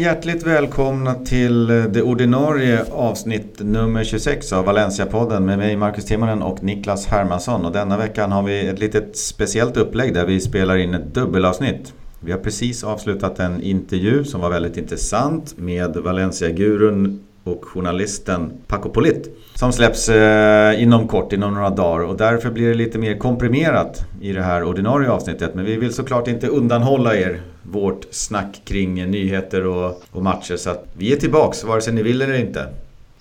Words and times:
Hjärtligt 0.00 0.46
välkomna 0.46 1.14
till 1.14 1.70
eh, 1.70 1.84
det 1.84 2.02
ordinarie 2.02 2.84
avsnitt 2.92 3.56
nummer 3.58 4.04
26 4.04 4.52
av 4.52 4.64
Valencia-podden 4.64 5.46
med 5.46 5.58
mig 5.58 5.76
Marcus 5.76 6.04
Timonen 6.04 6.42
och 6.42 6.62
Niklas 6.62 7.06
Hermansson. 7.06 7.64
Och 7.64 7.72
denna 7.72 7.96
veckan 7.96 8.32
har 8.32 8.42
vi 8.42 8.66
ett 8.66 8.78
litet 8.78 9.16
speciellt 9.16 9.76
upplägg 9.76 10.14
där 10.14 10.26
vi 10.26 10.40
spelar 10.40 10.76
in 10.76 10.94
ett 10.94 11.14
dubbelavsnitt. 11.14 11.92
Vi 12.20 12.32
har 12.32 12.38
precis 12.38 12.84
avslutat 12.84 13.38
en 13.38 13.62
intervju 13.62 14.24
som 14.24 14.40
var 14.40 14.50
väldigt 14.50 14.76
intressant 14.76 15.58
med 15.58 15.96
Valencia-gurun 15.96 17.24
och 17.50 17.64
journalisten 17.64 18.52
Paco 18.66 18.88
Polit. 18.88 19.36
Som 19.54 19.72
släpps 19.72 20.08
eh, 20.08 20.82
inom 20.82 21.08
kort, 21.08 21.32
inom 21.32 21.54
några 21.54 21.70
dagar. 21.70 22.04
Och 22.04 22.16
därför 22.16 22.50
blir 22.50 22.68
det 22.68 22.74
lite 22.74 22.98
mer 22.98 23.18
komprimerat 23.18 24.00
i 24.20 24.32
det 24.32 24.42
här 24.42 24.64
ordinarie 24.64 25.10
avsnittet. 25.10 25.54
Men 25.54 25.64
vi 25.64 25.76
vill 25.76 25.94
såklart 25.94 26.28
inte 26.28 26.46
undanhålla 26.46 27.16
er 27.16 27.40
vårt 27.62 28.06
snack 28.10 28.60
kring 28.64 29.10
nyheter 29.10 29.66
och, 29.66 30.02
och 30.12 30.22
matcher. 30.22 30.56
Så 30.56 30.70
att 30.70 30.84
vi 30.92 31.12
är 31.12 31.16
tillbaks, 31.16 31.64
vare 31.64 31.80
sig 31.80 31.92
ni 31.92 32.02
vill 32.02 32.22
eller 32.22 32.40
inte. 32.40 32.66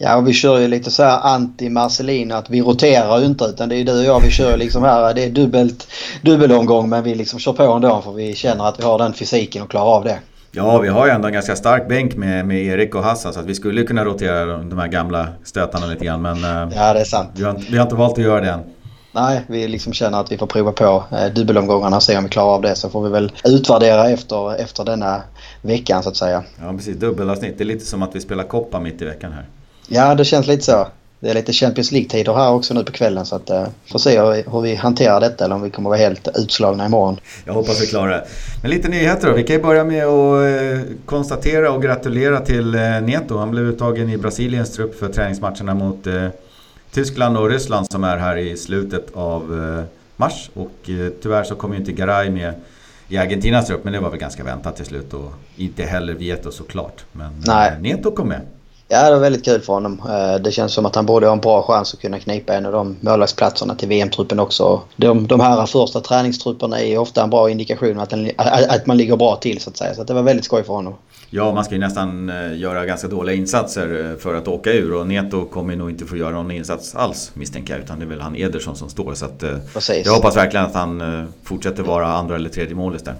Ja, 0.01 0.15
och 0.15 0.27
vi 0.27 0.33
kör 0.33 0.59
ju 0.59 0.67
lite 0.67 0.91
så 0.91 1.03
här 1.03 1.19
anti-Marcelin. 1.37 2.31
att 2.31 2.49
vi 2.49 2.61
roterar 2.61 3.19
ju 3.19 3.25
inte 3.25 3.45
utan 3.45 3.69
det 3.69 3.75
är 3.75 3.83
du 3.83 3.99
och 3.99 4.05
jag 4.05 4.21
vi 4.21 4.29
kör 4.29 4.57
liksom 4.57 4.83
här. 4.83 5.13
Det 5.13 5.23
är 5.23 5.29
dubbelt, 5.29 5.87
dubbelomgång 6.21 6.89
men 6.89 7.03
vi 7.03 7.15
liksom 7.15 7.39
kör 7.39 7.53
på 7.53 7.63
ändå 7.63 8.01
för 8.01 8.11
vi 8.11 8.35
känner 8.35 8.67
att 8.67 8.79
vi 8.79 8.83
har 8.83 8.97
den 8.97 9.13
fysiken 9.13 9.63
och 9.63 9.69
klarar 9.69 9.95
av 9.95 10.03
det. 10.03 10.19
Ja, 10.51 10.79
vi 10.79 10.87
har 10.87 11.05
ju 11.05 11.11
ändå 11.11 11.27
en 11.27 11.33
ganska 11.33 11.55
stark 11.55 11.87
bänk 11.87 12.15
med, 12.15 12.45
med 12.45 12.57
Erik 12.65 12.95
och 12.95 13.03
Hassan 13.03 13.33
så 13.33 13.39
att 13.39 13.45
vi 13.45 13.55
skulle 13.55 13.83
kunna 13.83 14.05
rotera 14.05 14.45
de, 14.45 14.69
de 14.69 14.79
här 14.79 14.87
gamla 14.87 15.27
stötarna 15.43 15.85
lite 15.85 16.05
grann. 16.05 16.21
Men 16.21 16.43
eh, 16.43 16.75
ja, 16.75 16.93
det 16.93 16.99
är 16.99 17.03
sant. 17.05 17.29
Vi 17.33 17.43
har, 17.43 17.53
vi 17.71 17.77
har 17.77 17.83
inte 17.83 17.95
valt 17.95 18.17
att 18.17 18.23
göra 18.23 18.41
det 18.41 18.49
än. 18.49 18.59
Nej, 19.11 19.41
vi 19.47 19.67
liksom 19.67 19.93
känner 19.93 20.19
att 20.19 20.31
vi 20.31 20.37
får 20.37 20.47
prova 20.47 20.71
på 20.71 21.03
eh, 21.11 21.33
dubbelomgångarna 21.33 21.95
och 21.95 22.03
se 22.03 22.17
om 22.17 22.23
vi 22.23 22.29
klarar 22.29 22.55
av 22.55 22.61
det. 22.61 22.75
Så 22.75 22.89
får 22.89 23.03
vi 23.03 23.09
väl 23.09 23.31
utvärdera 23.45 24.09
efter, 24.09 24.61
efter 24.61 24.83
denna 24.85 25.21
veckan 25.61 26.03
så 26.03 26.09
att 26.09 26.17
säga. 26.17 26.43
Ja, 26.61 26.73
precis. 26.73 26.97
Dubbelavsnitt. 26.97 27.57
Det 27.57 27.63
är 27.63 27.65
lite 27.65 27.85
som 27.85 28.03
att 28.03 28.15
vi 28.15 28.21
spelar 28.21 28.43
koppa 28.43 28.79
mitt 28.79 29.01
i 29.01 29.05
veckan 29.05 29.31
här. 29.31 29.45
Ja, 29.87 30.15
det 30.15 30.25
känns 30.25 30.47
lite 30.47 30.63
så. 30.63 30.87
Det 31.21 31.29
är 31.29 31.33
lite 31.33 31.53
Champions 31.53 31.91
League-tider 31.91 32.33
här 32.33 32.51
också 32.51 32.73
nu 32.73 32.83
på 32.83 32.91
kvällen 32.91 33.25
så 33.25 33.35
att 33.35 33.49
uh, 33.49 33.67
får 33.91 33.99
se 33.99 34.19
hur, 34.21 34.51
hur 34.51 34.61
vi 34.61 34.75
hanterar 34.75 35.19
detta 35.19 35.45
eller 35.45 35.55
om 35.55 35.61
vi 35.61 35.69
kommer 35.69 35.89
vara 35.89 35.99
helt 35.99 36.27
utslagna 36.35 36.85
imorgon. 36.85 37.19
Jag 37.45 37.53
hoppas 37.53 37.81
vi 37.81 37.87
klarar 37.87 38.11
det. 38.11 38.25
Men 38.61 38.71
lite 38.71 38.89
nyheter 38.89 39.27
då. 39.27 39.33
Vi 39.33 39.43
kan 39.43 39.55
ju 39.55 39.61
börja 39.61 39.83
med 39.83 40.05
att 40.05 40.43
uh, 40.43 40.81
konstatera 41.05 41.71
och 41.71 41.81
gratulera 41.81 42.39
till 42.39 42.75
uh, 42.75 43.01
Neto. 43.01 43.37
Han 43.37 43.51
blev 43.51 43.65
uttagen 43.65 44.09
i 44.09 44.17
Brasiliens 44.17 44.73
trupp 44.73 44.99
för 44.99 45.07
träningsmatcherna 45.07 45.73
mot 45.73 46.07
Tyskland 46.91 47.37
och 47.37 47.49
Ryssland 47.49 47.91
som 47.91 48.03
är 48.03 48.17
här 48.17 48.37
i 48.37 48.57
slutet 48.57 49.07
av 49.13 49.85
mars. 50.15 50.49
Och 50.53 50.71
tyvärr 51.21 51.43
så 51.43 51.55
kom 51.55 51.73
ju 51.73 51.79
inte 51.79 51.91
Garay 51.91 52.29
med 52.29 52.53
i 53.07 53.17
Argentinas 53.17 53.67
trupp 53.67 53.83
men 53.83 53.93
det 53.93 53.99
var 53.99 54.09
väl 54.09 54.19
ganska 54.19 54.43
väntat 54.43 54.75
till 54.75 54.85
slut 54.85 55.13
och 55.13 55.33
inte 55.55 55.83
heller 55.83 56.13
Vieto 56.13 56.51
såklart. 56.51 57.05
Men 57.11 57.43
Nej. 57.45 57.71
Neto 57.79 58.11
kom 58.11 58.27
med. 58.27 58.41
Ja, 58.91 59.05
det 59.05 59.11
var 59.11 59.19
väldigt 59.19 59.45
kul 59.45 59.61
för 59.61 59.73
honom. 59.73 60.01
Eh, 60.09 60.41
det 60.41 60.51
känns 60.51 60.73
som 60.73 60.85
att 60.85 60.95
han 60.95 61.05
borde 61.05 61.25
ha 61.25 61.33
en 61.33 61.39
bra 61.39 61.63
chans 61.63 61.93
att 61.93 61.99
kunna 61.99 62.19
knipa 62.19 62.53
en 62.53 62.65
av 62.65 62.71
de 62.71 62.97
målvaktsplatserna 63.01 63.75
till 63.75 63.87
VM-truppen 63.87 64.39
också. 64.39 64.81
De, 64.95 65.27
de 65.27 65.39
här 65.39 65.65
första 65.65 66.01
träningstrupperna 66.01 66.79
är 66.79 66.97
ofta 66.97 67.23
en 67.23 67.29
bra 67.29 67.49
indikation 67.49 67.99
att, 67.99 68.09
den, 68.09 68.31
att 68.37 68.85
man 68.85 68.97
ligger 68.97 69.17
bra 69.17 69.35
till 69.35 69.61
så 69.61 69.69
att 69.69 69.77
säga. 69.77 69.93
Så 69.93 70.03
det 70.03 70.13
var 70.13 70.21
väldigt 70.21 70.45
skoj 70.45 70.63
för 70.63 70.73
honom. 70.73 70.95
Ja, 71.29 71.53
man 71.53 71.65
ska 71.65 71.73
ju 71.73 71.79
nästan 71.79 72.29
eh, 72.29 72.57
göra 72.57 72.85
ganska 72.85 73.07
dåliga 73.07 73.35
insatser 73.35 74.11
eh, 74.11 74.17
för 74.17 74.35
att 74.35 74.47
åka 74.47 74.71
ur 74.71 74.93
och 74.93 75.07
Neto 75.07 75.45
kommer 75.45 75.75
nog 75.75 75.89
inte 75.89 76.05
få 76.05 76.17
göra 76.17 76.31
någon 76.31 76.51
insats 76.51 76.95
alls 76.95 77.31
misstänker 77.33 77.73
jag. 77.73 77.83
Utan 77.83 77.99
det 77.99 78.05
är 78.05 78.09
väl 78.09 78.21
han 78.21 78.35
Ederson 78.35 78.75
som 78.75 78.89
står. 78.89 79.13
Så 79.13 79.25
att, 79.25 79.43
Precis. 79.73 80.05
jag 80.05 80.13
hoppas 80.13 80.35
verkligen 80.35 80.65
att 80.65 80.73
han 80.73 81.27
fortsätter 81.43 81.83
vara 81.83 82.07
andra 82.07 82.35
eller 82.35 82.49
tredje 82.49 82.75
målis 82.75 83.03
där. 83.03 83.15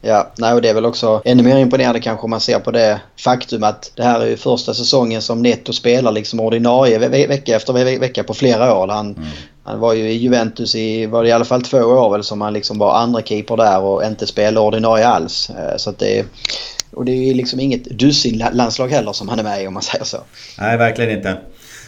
Ja, 0.00 0.32
nej, 0.38 0.54
och 0.54 0.62
det 0.62 0.68
är 0.68 0.74
väl 0.74 0.84
också 0.84 1.22
ännu 1.24 1.42
mer 1.42 1.58
imponerande 1.58 2.00
kanske 2.00 2.24
om 2.24 2.30
man 2.30 2.40
ser 2.40 2.58
på 2.58 2.70
det 2.70 3.00
faktum 3.24 3.64
att 3.64 3.92
det 3.94 4.02
här 4.02 4.20
är 4.20 4.26
ju 4.26 4.36
första 4.36 4.74
säsongen 4.74 5.22
som 5.22 5.42
Netto 5.42 5.72
spelar 5.72 6.12
liksom 6.12 6.40
ordinarie 6.40 6.98
ve 6.98 7.26
vecka 7.26 7.56
efter 7.56 7.72
ve 7.72 7.98
vecka 7.98 8.24
på 8.24 8.34
flera 8.34 8.74
år. 8.74 8.88
Han, 8.88 9.06
mm. 9.06 9.28
han 9.64 9.80
var 9.80 9.92
ju 9.92 10.10
i 10.10 10.16
Juventus 10.16 10.74
i, 10.74 11.06
var 11.06 11.22
det 11.22 11.28
i 11.28 11.32
alla 11.32 11.44
fall 11.44 11.62
två 11.62 11.78
år 11.78 12.10
väl 12.10 12.24
som 12.24 12.40
han 12.40 12.52
liksom 12.52 12.78
var 12.78 12.94
andra 12.94 13.22
keeper 13.22 13.56
där 13.56 13.80
och 13.80 14.04
inte 14.04 14.26
spelade 14.26 14.66
ordinarie 14.66 15.06
alls. 15.06 15.50
Eh, 15.50 15.76
så 15.76 15.90
att 15.90 15.98
det 15.98 16.24
och 16.92 17.04
det 17.04 17.12
är 17.12 17.26
ju 17.26 17.34
liksom 17.34 17.60
inget 17.60 17.84
dussin-landslag 17.84 18.88
heller 18.88 19.12
som 19.12 19.28
han 19.28 19.38
är 19.38 19.42
med 19.42 19.62
i 19.62 19.66
om 19.66 19.74
man 19.74 19.82
säger 19.82 20.04
så. 20.04 20.18
Nej, 20.58 20.76
verkligen 20.76 21.16
inte. 21.16 21.38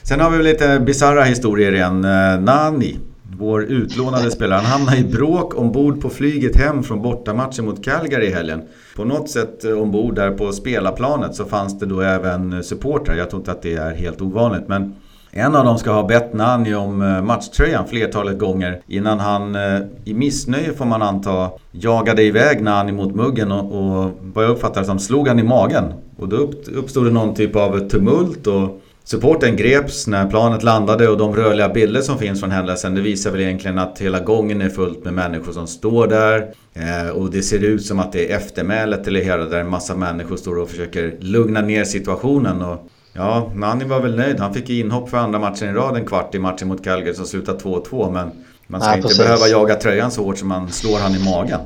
Sen 0.03 0.21
har 0.21 0.31
vi 0.31 0.43
lite 0.43 0.81
bisarra 0.81 1.25
historier 1.25 1.75
igen. 1.75 2.05
Eh, 2.05 2.41
Nani 2.41 2.97
vår 3.39 3.65
utlånade 3.65 4.31
spelare. 4.31 4.61
Han 4.61 4.67
hamnade 4.67 4.99
i 4.99 5.05
bråk 5.05 5.59
ombord 5.59 6.01
på 6.01 6.09
flyget 6.09 6.57
hem 6.57 6.83
från 6.83 7.03
bortamatchen 7.03 7.65
mot 7.65 7.85
Calgary 7.85 8.27
i 8.27 8.33
helgen. 8.33 8.63
På 8.97 9.05
något 9.05 9.31
sätt 9.31 9.65
eh, 9.65 9.73
ombord 9.73 10.15
där 10.15 10.31
på 10.31 10.53
spelarplanet 10.53 11.35
så 11.35 11.45
fanns 11.45 11.79
det 11.79 11.87
då 11.87 12.01
även 12.01 12.53
eh, 12.53 12.61
supportrar. 12.61 13.17
Jag 13.17 13.31
tror 13.31 13.41
inte 13.41 13.53
att 13.53 13.63
det 13.63 13.75
är 13.75 13.95
helt 13.95 14.21
ovanligt. 14.21 14.69
Men 14.69 14.95
en 15.31 15.57
av 15.57 15.65
dem 15.65 15.79
ska 15.79 15.91
ha 15.91 16.07
bett 16.07 16.33
Nani 16.33 16.75
om 16.75 17.03
eh, 17.03 17.23
matchtröjan 17.23 17.87
flertalet 17.87 18.39
gånger 18.39 18.81
innan 18.87 19.21
han 19.21 19.57
i 20.05 20.15
missnöje 20.15 20.73
får 20.73 20.85
man 20.85 21.03
anta 21.03 21.51
jagade 21.71 22.23
iväg 22.23 22.63
Nani 22.63 22.93
mot 22.93 23.15
muggen 23.15 23.53
och, 23.53 23.65
och 23.65 24.11
vad 24.21 24.45
jag 24.45 24.51
uppfattar 24.51 24.83
som 24.83 24.99
slog 24.99 25.29
han 25.29 25.39
i 25.39 25.43
magen. 25.43 25.85
Och 26.17 26.29
då 26.29 26.37
uppstod 26.75 27.05
det 27.05 27.11
någon 27.11 27.35
typ 27.35 27.57
av 27.57 27.89
tumult 27.89 28.47
och 28.47 28.81
Supporten 29.05 29.57
greps 29.57 30.07
när 30.07 30.31
planet 30.31 30.63
landade 30.63 31.09
och 31.09 31.19
de 31.19 31.37
rörliga 31.37 31.69
bilder 31.69 32.01
som 32.01 32.19
finns 32.19 32.41
från 32.41 32.51
händelsen 32.51 32.95
det 32.95 33.01
visar 33.01 33.31
väl 33.31 33.41
egentligen 33.41 33.79
att 33.79 33.99
hela 33.99 34.21
gången 34.21 34.61
är 34.61 34.69
fullt 34.69 35.05
med 35.05 35.15
människor 35.15 35.53
som 35.53 35.67
står 35.67 36.07
där. 36.07 36.55
Eh, 36.75 37.11
och 37.11 37.31
det 37.31 37.43
ser 37.43 37.65
ut 37.65 37.87
som 37.87 38.01
att 38.01 38.13
det 38.13 38.33
är 38.33 38.37
eftermälet 38.37 39.05
till 39.05 39.13
det 39.15 39.21
hela 39.21 39.45
där 39.45 39.61
en 39.61 39.71
massa 39.71 39.95
människor 39.95 40.37
står 40.37 40.59
och 40.59 40.71
försöker 40.71 41.17
lugna 41.21 41.61
ner 41.61 41.85
situationen. 41.85 42.63
Och 42.63 42.91
ja, 43.13 43.51
Nani 43.55 43.85
var 43.85 44.01
väl 44.01 44.17
nöjd. 44.17 44.41
Han 44.41 44.55
fick 44.55 44.71
inhopp 44.71 45.11
för 45.11 45.17
andra 45.17 45.39
matchen 45.39 45.69
i 45.69 45.73
rad 45.73 45.97
en 45.97 46.07
kvart 46.07 46.35
i 46.35 46.39
matchen 46.39 46.69
mot 46.69 46.85
Calgary 46.85 47.15
som 47.15 47.27
slutade 47.27 47.59
2-2. 47.59 48.13
Men 48.13 48.31
man 48.67 48.81
ska 48.81 48.91
ja, 48.91 48.97
inte 48.97 49.23
behöva 49.23 49.47
jaga 49.47 49.75
tröjan 49.75 50.11
så 50.11 50.25
hårt 50.25 50.39
som 50.39 50.49
man 50.49 50.69
slår 50.69 50.99
han 50.99 51.15
i 51.15 51.25
magen. 51.25 51.61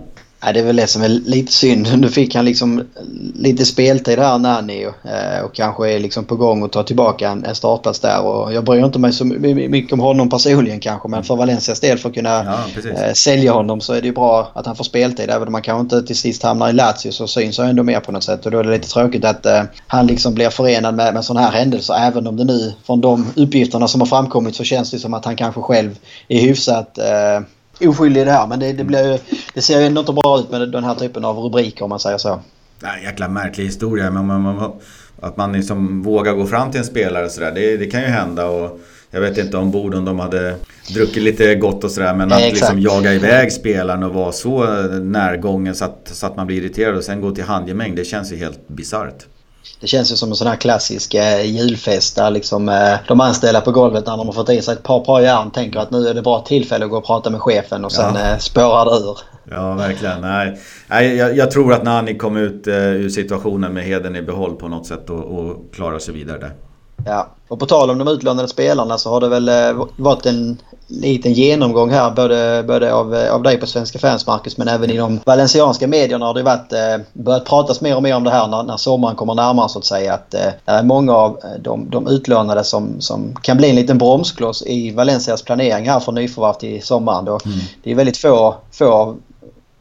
Ja, 0.46 0.52
det 0.52 0.60
är 0.60 0.64
väl 0.64 0.76
det 0.76 0.86
som 0.86 1.02
är 1.02 1.08
lite 1.08 1.52
synd. 1.52 1.88
Nu 1.98 2.08
fick 2.08 2.34
han 2.34 2.44
liksom 2.44 2.82
lite 3.34 3.64
speltid 3.64 4.18
här, 4.18 4.38
Nani, 4.38 4.84
eh, 4.84 5.44
och 5.44 5.54
kanske 5.54 5.92
är 5.92 5.98
liksom 5.98 6.24
på 6.24 6.36
gång 6.36 6.64
att 6.64 6.72
ta 6.72 6.82
tillbaka 6.82 7.28
en, 7.28 7.44
en 7.44 7.54
startplats 7.54 8.00
där. 8.00 8.22
Och 8.22 8.52
jag 8.52 8.64
bryr 8.64 8.84
inte 8.84 8.98
mig 8.98 9.12
så 9.12 9.24
mycket 9.24 9.92
om 9.92 10.00
honom 10.00 10.30
personligen 10.30 10.80
kanske, 10.80 11.08
men 11.08 11.24
för 11.24 11.36
Valencias 11.36 11.80
del 11.80 11.98
för 11.98 12.08
att 12.08 12.14
kunna 12.14 12.64
ja, 12.84 12.90
eh, 12.90 13.12
sälja 13.12 13.52
honom 13.52 13.80
så 13.80 13.92
är 13.92 14.00
det 14.00 14.06
ju 14.06 14.12
bra 14.12 14.50
att 14.54 14.66
han 14.66 14.76
får 14.76 14.84
speltid. 14.84 15.30
Även 15.30 15.48
om 15.48 15.52
man 15.52 15.62
kanske 15.62 15.80
inte 15.80 16.06
till 16.06 16.16
sist 16.16 16.42
hamnar 16.42 16.70
i 16.70 16.72
Lazio 16.72 17.12
så 17.12 17.26
syns 17.26 17.58
han 17.58 17.68
ändå 17.68 17.82
mer 17.82 18.00
på 18.00 18.12
något 18.12 18.24
sätt. 18.24 18.46
Och 18.46 18.52
då 18.52 18.58
är 18.58 18.64
det 18.64 18.70
lite 18.70 18.88
tråkigt 18.88 19.24
att 19.24 19.46
eh, 19.46 19.62
han 19.86 20.06
liksom 20.06 20.34
blir 20.34 20.50
förenad 20.50 20.94
med, 20.94 21.14
med 21.14 21.24
sådana 21.24 21.46
här 21.46 21.58
händelser. 21.58 21.94
Även 21.94 22.26
om 22.26 22.36
det 22.36 22.44
nu 22.44 22.72
från 22.86 23.00
de 23.00 23.32
uppgifterna 23.36 23.88
som 23.88 24.00
har 24.00 24.08
framkommit 24.08 24.56
så 24.56 24.64
känns 24.64 24.90
det 24.90 24.98
som 24.98 25.14
att 25.14 25.24
han 25.24 25.36
kanske 25.36 25.60
själv 25.60 25.98
är 26.28 26.40
hyfsat 26.40 26.98
oskyldig 27.88 28.20
i 28.20 28.24
det 28.24 28.32
här. 28.32 28.46
Men 28.46 28.60
det, 28.60 28.72
det, 28.72 28.84
blir, 28.84 29.20
det 29.54 29.62
ser 29.62 29.80
ju 29.80 29.86
ändå 29.86 30.00
inte 30.00 30.12
bra 30.12 30.38
ut 30.38 30.50
med 30.50 30.72
den 30.72 30.84
här 30.84 30.94
typen 30.94 31.24
av 31.24 31.38
rubriker 31.38 31.84
om 31.84 31.90
man 31.90 32.00
säger 32.00 32.18
så. 32.18 32.40
Nej, 32.82 33.04
jäkla 33.04 33.28
märklig 33.28 33.64
historia. 33.64 34.10
Men 34.10 34.26
man, 34.26 34.40
man, 34.40 34.72
att 35.20 35.36
man 35.36 35.52
liksom 35.52 36.02
vågar 36.02 36.32
gå 36.32 36.46
fram 36.46 36.70
till 36.70 36.80
en 36.80 36.86
spelare 36.86 37.30
sådär, 37.30 37.52
det, 37.54 37.76
det 37.76 37.86
kan 37.86 38.00
ju 38.00 38.06
hända. 38.06 38.46
Och 38.46 38.80
jag 39.10 39.20
vet 39.20 39.38
inte 39.38 39.56
ombord 39.56 39.94
om 39.94 40.04
de 40.04 40.18
hade 40.18 40.56
druckit 40.94 41.22
lite 41.22 41.54
gott 41.54 41.84
och 41.84 41.90
sådär. 41.90 42.14
Men 42.14 42.32
att 42.32 42.38
Nej, 42.38 42.50
liksom 42.50 42.80
jaga 42.80 43.14
iväg 43.14 43.52
spelaren 43.52 44.02
och 44.02 44.14
vara 44.14 44.32
så 44.32 44.64
närgången 44.88 45.74
så 45.74 45.84
att, 45.84 46.10
så 46.12 46.26
att 46.26 46.36
man 46.36 46.46
blir 46.46 46.56
irriterad 46.56 46.96
och 46.96 47.04
sen 47.04 47.20
gå 47.20 47.30
till 47.30 47.44
handgemäng. 47.44 47.94
Det 47.94 48.04
känns 48.04 48.32
ju 48.32 48.36
helt 48.36 48.68
bisarrt. 48.68 49.26
Det 49.80 49.86
känns 49.86 50.12
ju 50.12 50.16
som 50.16 50.28
en 50.28 50.36
sån 50.36 50.46
här 50.46 50.56
klassisk 50.56 51.14
eh, 51.14 51.42
julfest 51.44 52.16
där 52.16 52.30
liksom, 52.30 52.68
eh, 52.68 52.94
de 53.08 53.20
anställda 53.20 53.60
på 53.60 53.72
golvet 53.72 54.06
när 54.06 54.16
de 54.16 54.26
har 54.26 54.32
fått 54.32 54.50
i 54.50 54.62
sig 54.62 54.74
ett 54.74 54.82
par 54.82 55.00
par 55.00 55.20
järn 55.20 55.50
tänker 55.50 55.78
att 55.78 55.90
nu 55.90 56.08
är 56.08 56.14
det 56.14 56.22
bra 56.22 56.40
tillfälle 56.40 56.84
att 56.84 56.90
gå 56.90 56.96
och 56.96 57.06
prata 57.06 57.30
med 57.30 57.40
chefen 57.40 57.84
och 57.84 57.92
sen 57.92 58.14
ja. 58.14 58.32
eh, 58.32 58.38
spårar 58.38 58.84
det 58.84 59.06
ur. 59.06 59.18
Ja, 59.50 59.74
verkligen. 59.74 60.20
Nej, 60.20 60.58
Nej 60.86 61.16
jag, 61.16 61.36
jag, 61.36 61.50
tror 61.50 61.72
att 61.72 61.82
Nani 61.82 62.18
kom 62.18 62.36
ut 62.36 62.66
eh, 62.66 62.74
ur 62.74 63.08
situationen 63.08 63.74
med 63.74 63.84
heden 63.84 64.16
i 64.16 64.22
behåll 64.22 64.56
på 64.56 64.68
något 64.68 64.86
sätt 64.86 65.10
och, 65.10 65.38
och 65.38 65.74
klarar 65.74 65.98
sig 65.98 66.14
vidare 66.14 66.38
där. 66.38 66.52
Ja, 67.06 67.28
och 67.48 67.58
på 67.58 67.66
tal 67.66 67.90
om 67.90 67.98
de 67.98 68.08
utlånade 68.08 68.48
spelarna 68.48 68.98
så 68.98 69.10
har 69.10 69.20
det 69.20 69.28
väl 69.28 69.48
eh, 69.48 69.86
varit 69.96 70.26
en 70.26 70.58
liten 70.86 71.32
genomgång 71.32 71.90
här 71.90 72.10
både, 72.10 72.64
både 72.66 72.94
av, 72.94 73.14
av 73.14 73.42
dig 73.42 73.56
på 73.56 73.66
Svenska 73.66 73.98
fans 73.98 74.26
Marcus 74.26 74.56
men 74.56 74.68
även 74.68 74.90
i 74.90 74.96
de 74.96 75.20
valencianska 75.26 75.86
medierna 75.86 76.26
har 76.26 76.34
det 76.34 76.42
varit, 76.42 76.72
eh, 76.72 76.96
börjat 77.12 77.44
pratas 77.44 77.80
mer 77.80 77.96
och 77.96 78.02
mer 78.02 78.16
om 78.16 78.24
det 78.24 78.30
här 78.30 78.48
när, 78.48 78.62
när 78.62 78.76
sommaren 78.76 79.16
kommer 79.16 79.34
närmare 79.34 79.68
så 79.68 79.78
att 79.78 79.84
säga. 79.84 80.14
Att 80.14 80.34
eh, 80.34 80.40
det 80.64 80.72
är 80.72 80.82
många 80.82 81.12
av 81.12 81.38
de, 81.60 81.90
de 81.90 82.08
utlånade 82.08 82.64
som, 82.64 83.00
som 83.00 83.34
kan 83.42 83.56
bli 83.56 83.70
en 83.70 83.76
liten 83.76 83.98
bromskloss 83.98 84.62
i 84.66 84.90
Valencias 84.90 85.42
planering 85.42 85.88
här 85.88 86.00
för 86.00 86.12
nyförvärv 86.12 86.54
till 86.54 86.82
sommaren. 86.82 87.24
Då. 87.24 87.38
Mm. 87.44 87.58
Det 87.82 87.90
är 87.90 87.94
väldigt 87.94 88.16
få, 88.16 88.54
få 88.72 88.92
av 88.92 89.16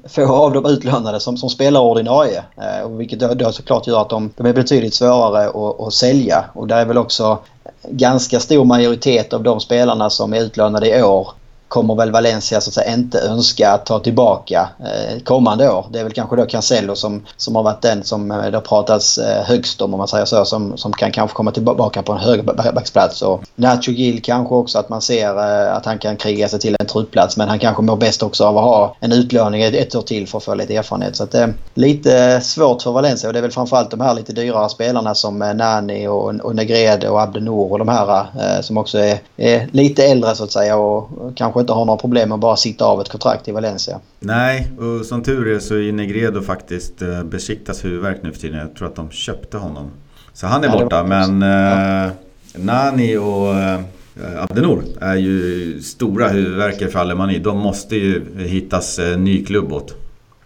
få 0.07 0.33
av 0.33 0.53
de 0.53 0.65
utlånade 0.65 1.19
som, 1.19 1.37
som 1.37 1.49
spelar 1.49 1.81
ordinarie. 1.81 2.43
Eh, 2.57 2.89
vilket 2.89 3.19
då, 3.19 3.33
då 3.33 3.51
såklart 3.51 3.87
gör 3.87 4.01
att 4.01 4.09
de, 4.09 4.31
de 4.37 4.45
är 4.45 4.53
betydligt 4.53 4.93
svårare 4.93 5.47
att, 5.47 5.87
att 5.87 5.93
sälja. 5.93 6.45
Och 6.53 6.67
där 6.67 6.77
är 6.77 6.85
väl 6.85 6.97
också 6.97 7.37
ganska 7.89 8.39
stor 8.39 8.65
majoritet 8.65 9.33
av 9.33 9.43
de 9.43 9.59
spelarna 9.59 10.09
som 10.09 10.33
är 10.33 10.41
utlånade 10.41 10.97
i 10.97 11.03
år 11.03 11.27
kommer 11.73 11.95
väl 11.95 12.11
Valencia 12.11 12.61
så 12.61 12.69
att 12.69 12.73
säga 12.73 12.93
inte 12.93 13.19
önska 13.19 13.71
att 13.71 13.85
ta 13.85 13.99
tillbaka 13.99 14.69
eh, 14.79 15.19
kommande 15.23 15.69
år. 15.69 15.85
Det 15.91 15.99
är 15.99 16.03
väl 16.03 16.13
kanske 16.13 16.35
då 16.35 16.45
Cancelo 16.45 16.95
som, 16.95 17.25
som 17.37 17.55
har 17.55 17.63
varit 17.63 17.81
den 17.81 18.03
som 18.03 18.31
eh, 18.31 18.45
det 18.45 18.57
har 18.57 18.61
pratats 18.61 19.17
eh, 19.17 19.43
högst 19.43 19.81
om 19.81 19.93
om 19.93 19.97
man 19.97 20.07
säger 20.07 20.25
så. 20.25 20.45
Som, 20.45 20.77
som 20.77 20.93
kan 20.93 21.11
kanske 21.11 21.35
komma 21.35 21.51
tillbaka 21.51 22.03
på 22.03 22.13
en 22.13 22.19
högerbacksplats. 22.19 23.21
Och 23.21 23.43
Nacho 23.55 23.91
Gil 23.91 24.21
kanske 24.21 24.55
också 24.55 24.79
att 24.79 24.89
man 24.89 25.01
ser 25.01 25.29
eh, 25.37 25.75
att 25.75 25.85
han 25.85 25.99
kan 25.99 26.15
kriga 26.15 26.47
sig 26.47 26.59
till 26.59 26.75
en 26.79 26.85
truppplats. 26.85 27.37
Men 27.37 27.49
han 27.49 27.59
kanske 27.59 27.81
mår 27.81 27.95
bäst 27.95 28.23
också 28.23 28.45
av 28.45 28.57
att 28.57 28.63
ha 28.63 28.95
en 28.99 29.11
utlåning 29.11 29.61
ett, 29.61 29.75
ett 29.75 29.95
år 29.95 30.01
till 30.01 30.27
för 30.27 30.37
att 30.37 30.43
få 30.43 30.55
lite 30.55 30.75
erfarenhet. 30.75 31.15
Så 31.15 31.23
att 31.23 31.31
det 31.31 31.39
är 31.39 31.53
lite 31.73 32.23
eh, 32.23 32.39
svårt 32.39 32.81
för 32.81 32.91
Valencia 32.91 33.29
och 33.29 33.33
det 33.33 33.39
är 33.39 33.41
väl 33.41 33.51
framförallt 33.51 33.91
de 33.91 34.01
här 34.01 34.13
lite 34.13 34.33
dyrare 34.33 34.69
spelarna 34.69 35.15
som 35.15 35.41
eh, 35.41 35.53
Nani 35.53 36.07
och, 36.07 36.35
och 36.35 36.55
Negrede 36.55 37.09
och 37.09 37.21
Abdenor 37.21 37.71
och 37.71 37.79
de 37.79 37.87
här 37.87 38.19
eh, 38.19 38.61
som 38.61 38.77
också 38.77 38.97
är, 38.97 39.19
är, 39.37 39.67
lite 39.71 40.05
äldre 40.05 40.35
så 40.35 40.43
att 40.43 40.51
säga 40.51 40.77
och 40.77 41.09
kanske 41.35 41.62
inte 41.63 41.73
har 41.73 41.85
några 41.85 41.99
problem 41.99 42.29
med 42.29 42.35
att 42.35 42.41
bara 42.41 42.55
sitta 42.55 42.85
av 42.85 43.01
ett 43.01 43.09
kontrakt 43.09 43.47
i 43.47 43.51
Valencia. 43.51 43.99
Nej, 44.19 44.71
och 44.79 45.05
som 45.05 45.23
tur 45.23 45.47
är 45.47 45.59
så 45.59 45.75
är 45.75 45.91
Negredo 45.91 46.41
faktiskt 46.41 47.01
eh, 47.01 47.23
besiktas 47.23 47.85
huvudvärk 47.85 48.23
nu 48.23 48.31
för 48.31 48.39
tiden. 48.39 48.59
Jag 48.59 48.75
tror 48.75 48.87
att 48.87 48.95
de 48.95 49.11
köpte 49.11 49.57
honom. 49.57 49.91
Så 50.33 50.47
han 50.47 50.63
är 50.63 50.67
ja, 50.67 50.79
borta 50.79 51.03
men 51.03 51.41
ja. 51.41 52.05
eh, 52.05 52.11
Nani 52.55 53.17
och 53.17 53.55
eh, 53.55 53.79
Abdenor 54.37 54.83
är 55.01 55.15
ju 55.15 55.81
stora 55.81 56.27
huvudvärkar 56.27 56.87
för 56.87 56.99
Alemani. 56.99 57.39
De 57.39 57.57
måste 57.57 57.95
ju 57.95 58.23
hittas 58.37 58.99
eh, 58.99 59.17
ny 59.17 59.45
klubb 59.45 59.73
åt. 59.73 60.02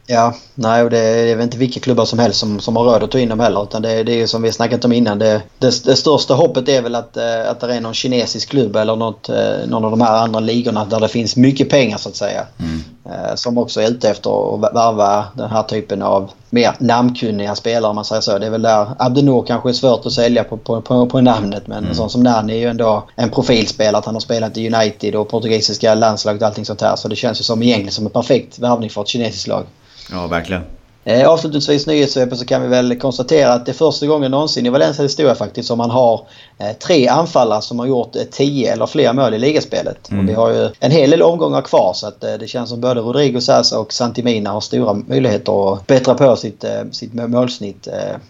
Ja, 0.09 0.33
nej 0.55 0.83
och 0.83 0.89
det 0.89 0.99
är 0.99 1.35
väl 1.35 1.43
inte 1.43 1.57
vilka 1.57 1.79
klubbar 1.79 2.05
som 2.05 2.19
helst 2.19 2.39
som, 2.39 2.59
som 2.59 2.75
har 2.75 2.83
råd 2.83 3.03
att 3.03 3.11
ta 3.11 3.19
in 3.19 3.29
dem 3.29 3.39
heller. 3.39 3.63
Utan 3.63 3.81
det, 3.81 4.03
det 4.03 4.21
är 4.21 4.27
som 4.27 4.41
vi 4.41 4.51
snackat 4.51 4.85
om 4.85 4.91
innan. 4.91 5.19
Det, 5.19 5.41
det, 5.59 5.83
det, 5.83 5.95
största 5.95 6.33
hoppet 6.33 6.69
är 6.69 6.81
väl 6.81 6.95
att, 6.95 7.17
eh, 7.17 7.49
att 7.49 7.59
det 7.59 7.75
är 7.75 7.81
någon 7.81 7.93
kinesisk 7.93 8.49
klubb 8.49 8.75
eller 8.75 8.95
något, 8.95 9.29
eh, 9.29 9.67
någon 9.67 9.85
av 9.85 9.91
de 9.91 10.01
här 10.01 10.17
andra 10.17 10.39
ligorna 10.39 10.85
där 10.85 10.99
det 10.99 11.07
finns 11.07 11.35
mycket 11.35 11.69
pengar 11.69 11.97
så 11.97 12.09
att 12.09 12.15
säga. 12.15 12.45
Mm. 12.59 12.83
Eh, 13.05 13.35
som 13.35 13.57
också 13.57 13.81
är 13.81 13.87
ute 13.87 14.09
efter 14.09 14.55
att 14.55 14.75
värva 14.75 15.25
den 15.33 15.49
här 15.49 15.63
typen 15.63 16.01
av 16.01 16.31
mer 16.49 16.75
namnkunniga 16.79 17.55
spelare 17.55 17.89
om 17.89 17.95
man 17.95 18.05
säger 18.05 18.21
så. 18.21 18.37
Det 18.37 18.45
är 18.45 18.49
väl 18.49 18.61
där 18.61 18.87
Abdenor 18.99 19.45
kanske 19.47 19.69
är 19.69 19.73
svårt 19.73 20.05
att 20.05 20.13
sälja 20.13 20.43
på, 20.43 20.57
på, 20.57 20.81
på, 20.81 21.05
på 21.05 21.21
namnet 21.21 21.67
men 21.67 21.83
mm. 21.83 21.95
sån 21.95 22.09
som 22.09 22.23
Nani 22.23 22.53
är 22.53 22.57
ju 22.57 22.67
ändå 22.67 23.03
en 23.15 23.29
profilspelare. 23.29 23.97
Att 23.97 24.05
han 24.05 24.15
har 24.15 24.19
spelat 24.19 24.57
i 24.57 24.73
United 24.73 25.15
och 25.15 25.29
portugisiska 25.29 25.95
landslaget 25.95 26.41
och 26.41 26.47
allting 26.47 26.65
sånt 26.65 26.81
här. 26.81 26.95
Så 26.95 27.07
det 27.07 27.15
känns 27.15 27.39
ju 27.39 27.43
som 27.43 27.63
egentligen 27.63 27.91
som 27.91 28.05
en 28.05 28.11
perfekt 28.11 28.59
värvning 28.59 28.89
för 28.89 29.01
ett 29.01 29.07
kinesiskt 29.07 29.47
lag. 29.47 29.63
Ja, 30.09 30.27
verkligen. 30.27 30.76
Eh, 31.07 31.29
avslutningsvis 31.29 31.87
nyhetssvepet 31.87 32.37
så 32.39 32.45
kan 32.45 32.61
vi 32.61 32.67
väl 32.67 32.99
konstatera 32.99 33.53
att 33.53 33.65
det 33.65 33.71
är 33.71 33.73
första 33.73 34.07
gången 34.07 34.31
någonsin 34.31 34.65
i 34.65 34.69
Valencia 34.69 35.03
historia 35.03 35.35
faktiskt 35.35 35.67
som 35.67 35.77
man 35.77 35.89
har 35.89 36.21
eh, 36.57 36.71
tre 36.71 37.07
anfallare 37.07 37.61
som 37.61 37.79
har 37.79 37.85
gjort 37.85 38.15
eh, 38.15 38.21
tio 38.31 38.73
eller 38.73 38.85
fler 38.85 39.13
mål 39.13 39.33
i 39.33 39.39
ligaspelet. 39.39 40.11
Mm. 40.11 40.23
Och 40.23 40.29
vi 40.29 40.33
har 40.33 40.49
ju 40.49 40.69
en 40.79 40.91
hel 40.91 41.09
del 41.09 41.21
omgångar 41.21 41.61
kvar 41.61 41.93
så 41.93 42.07
att 42.07 42.21
det 42.21 42.47
känns 42.49 42.69
som 42.69 42.81
både 42.81 43.01
Rodrigo 43.01 43.41
Sasa 43.41 43.79
och 43.79 43.93
Santimina 43.93 44.49
har 44.49 44.61
stora 44.61 44.93
möjligheter 44.93 45.73
att 45.73 45.87
bättra 45.87 46.13
på 46.13 46.35
sitt, 46.35 46.65
sitt 46.91 47.13
målsnitt. 47.13 47.87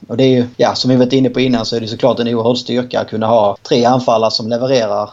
Och 0.07 0.17
det 0.17 0.23
är 0.23 0.29
ju, 0.29 0.45
ja 0.57 0.75
som 0.75 0.91
vi 0.91 0.95
varit 0.95 1.13
inne 1.13 1.29
på 1.29 1.39
innan 1.39 1.65
så 1.65 1.75
är 1.75 1.79
det 1.79 1.87
såklart 1.87 2.19
en 2.19 2.27
oerhörd 2.27 2.57
styrka 2.57 2.99
att 2.99 3.09
kunna 3.09 3.27
ha 3.27 3.57
tre 3.69 3.85
anfallare 3.85 4.31
som 4.31 4.47
levererar. 4.47 5.09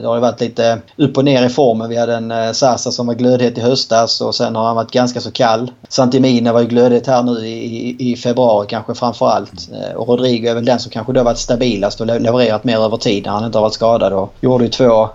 Det 0.00 0.06
har 0.06 0.14
ju 0.14 0.20
varit 0.20 0.40
lite 0.40 0.78
upp 0.96 1.16
och 1.16 1.24
ner 1.24 1.46
i 1.46 1.48
formen. 1.48 1.90
Vi 1.90 1.96
hade 1.96 2.14
en 2.14 2.54
Sasa 2.54 2.90
som 2.90 3.06
var 3.06 3.14
glödhet 3.14 3.58
i 3.58 3.60
höstas 3.60 4.20
och 4.20 4.34
sen 4.34 4.56
har 4.56 4.66
han 4.66 4.76
varit 4.76 4.90
ganska 4.90 5.20
så 5.20 5.30
kall. 5.30 5.70
Santimina 5.88 6.52
var 6.52 6.60
ju 6.60 6.66
glödhet 6.66 7.03
varit 7.08 7.26
här 7.26 7.34
nu 7.34 7.46
i, 7.46 8.12
i 8.12 8.16
februari 8.16 8.66
kanske 8.68 8.94
framförallt. 8.94 9.68
Eh, 9.72 9.96
och 9.96 10.08
Rodrigo 10.08 10.48
är 10.48 10.54
väl 10.54 10.64
den 10.64 10.78
som 10.78 10.90
kanske 10.90 11.12
då 11.12 11.22
varit 11.22 11.38
stabilast 11.38 12.00
och 12.00 12.06
levererat 12.06 12.64
mer 12.64 12.78
över 12.78 12.96
tid 12.96 13.24
när 13.24 13.32
han 13.32 13.44
inte 13.44 13.58
har 13.58 13.62
varit 13.62 13.74
skadad. 13.74 14.12
Och 14.12 14.34
gjorde 14.40 14.64
ju 14.64 14.70
två, 14.70 15.08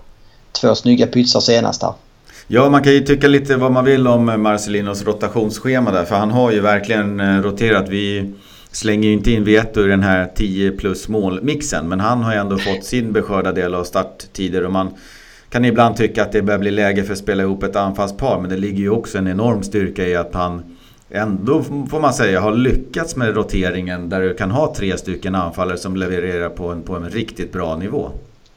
två 0.52 0.76
snygga 0.76 1.08
pytsar 1.08 1.40
senast 1.40 1.84
här. 1.84 1.94
Ja, 2.48 2.70
man 2.70 2.84
kan 2.84 2.94
ju 2.94 3.00
tycka 3.00 3.28
lite 3.28 3.56
vad 3.56 3.72
man 3.72 3.86
vill 3.86 4.08
om 4.08 4.30
eh, 4.30 4.38
Marcelinos 4.38 5.04
rotationsschema 5.04 5.92
där. 5.92 6.06
För 6.06 6.16
han 6.16 6.32
har 6.32 6.52
ju 6.52 6.60
verkligen 6.60 7.20
eh, 7.20 7.42
roterat. 7.42 7.90
Vi 7.90 8.34
slänger 8.72 9.08
ju 9.08 9.14
inte 9.14 9.32
in 9.32 9.44
Vieto 9.44 9.86
i 9.86 9.88
den 9.88 10.04
här 10.04 10.32
10 10.36 10.72
plus 10.72 11.08
mål-mixen. 11.08 11.90
Men 11.90 12.00
han 12.00 12.24
har 12.24 12.34
ju 12.34 12.40
ändå 12.40 12.58
fått 12.58 12.84
sin 12.84 13.14
beskörda 13.14 13.52
del 13.52 13.76
av 13.76 13.84
starttider. 13.84 14.66
Och 14.66 14.72
man 14.72 14.94
kan 15.50 15.66
ibland 15.66 15.96
tycka 15.96 16.24
att 16.24 16.32
det 16.32 16.42
börjar 16.42 16.60
bli 16.60 16.72
läge 16.72 17.04
för 17.04 17.14
att 17.14 17.20
spela 17.20 17.44
ihop 17.44 17.64
ett 17.64 17.76
anfallspar. 17.76 18.40
Men 18.40 18.50
det 18.50 18.58
ligger 18.58 18.80
ju 18.80 18.90
också 18.90 19.18
en 19.18 19.28
enorm 19.28 19.64
styrka 19.64 20.08
i 20.08 20.16
att 20.16 20.34
han 20.34 20.64
ändå 21.12 21.64
får 21.64 22.00
man 22.00 22.14
säga 22.14 22.42
har 22.42 22.52
lyckats 22.52 23.16
med 23.16 23.36
roteringen 23.36 24.10
där 24.10 24.22
du 24.22 24.34
kan 24.34 24.52
ha 24.52 24.74
tre 24.76 24.98
stycken 24.98 25.36
anfallare 25.36 25.78
som 25.78 25.96
levererar 25.96 26.50
på 26.50 26.68
en, 26.68 26.82
på 26.82 26.96
en 26.96 27.10
riktigt 27.10 27.54
bra 27.54 27.76
nivå. 27.76 28.12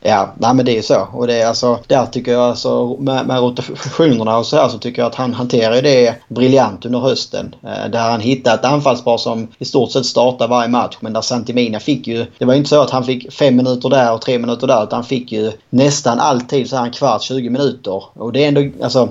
Ja, 0.04 0.32
nej 0.38 0.54
men 0.54 0.64
det 0.66 0.72
är 0.72 0.76
ju 0.76 0.82
så. 0.82 1.08
Och 1.12 1.26
det 1.26 1.42
är 1.42 1.46
alltså, 1.46 1.78
där 1.86 2.06
tycker 2.06 2.32
jag 2.32 2.42
alltså 2.42 2.96
med, 2.98 3.26
med 3.26 3.40
rotationerna 3.40 4.38
och 4.38 4.46
så 4.46 4.56
här 4.56 4.68
så 4.68 4.78
tycker 4.78 5.02
jag 5.02 5.06
att 5.06 5.14
han 5.14 5.34
hanterar 5.34 5.82
det 5.82 6.14
briljant 6.28 6.86
under 6.86 6.98
hösten. 6.98 7.54
Eh, 7.62 7.90
där 7.90 8.10
han 8.10 8.20
hittade 8.20 8.56
ett 8.56 8.64
anfallspar 8.64 9.16
som 9.16 9.48
i 9.58 9.64
stort 9.64 9.92
sett 9.92 10.06
startar 10.06 10.48
varje 10.48 10.68
match. 10.68 10.96
Men 11.00 11.12
där 11.12 11.20
Santimina 11.20 11.80
fick 11.80 12.06
ju... 12.06 12.26
Det 12.38 12.44
var 12.44 12.54
ju 12.54 12.58
inte 12.58 12.70
så 12.70 12.82
att 12.82 12.90
han 12.90 13.04
fick 13.04 13.32
fem 13.32 13.56
minuter 13.56 13.88
där 13.88 14.12
och 14.12 14.20
tre 14.20 14.38
minuter 14.38 14.66
där. 14.66 14.84
Utan 14.84 14.96
han 14.96 15.04
fick 15.04 15.32
ju 15.32 15.52
nästan 15.70 16.20
alltid 16.20 16.68
så 16.68 16.76
här 16.76 16.84
en 16.84 16.92
kvart, 16.92 17.22
20 17.22 17.50
minuter. 17.50 18.04
Och 18.14 18.32
det 18.32 18.44
är 18.44 18.48
ändå... 18.48 18.68
Alltså, 18.82 19.08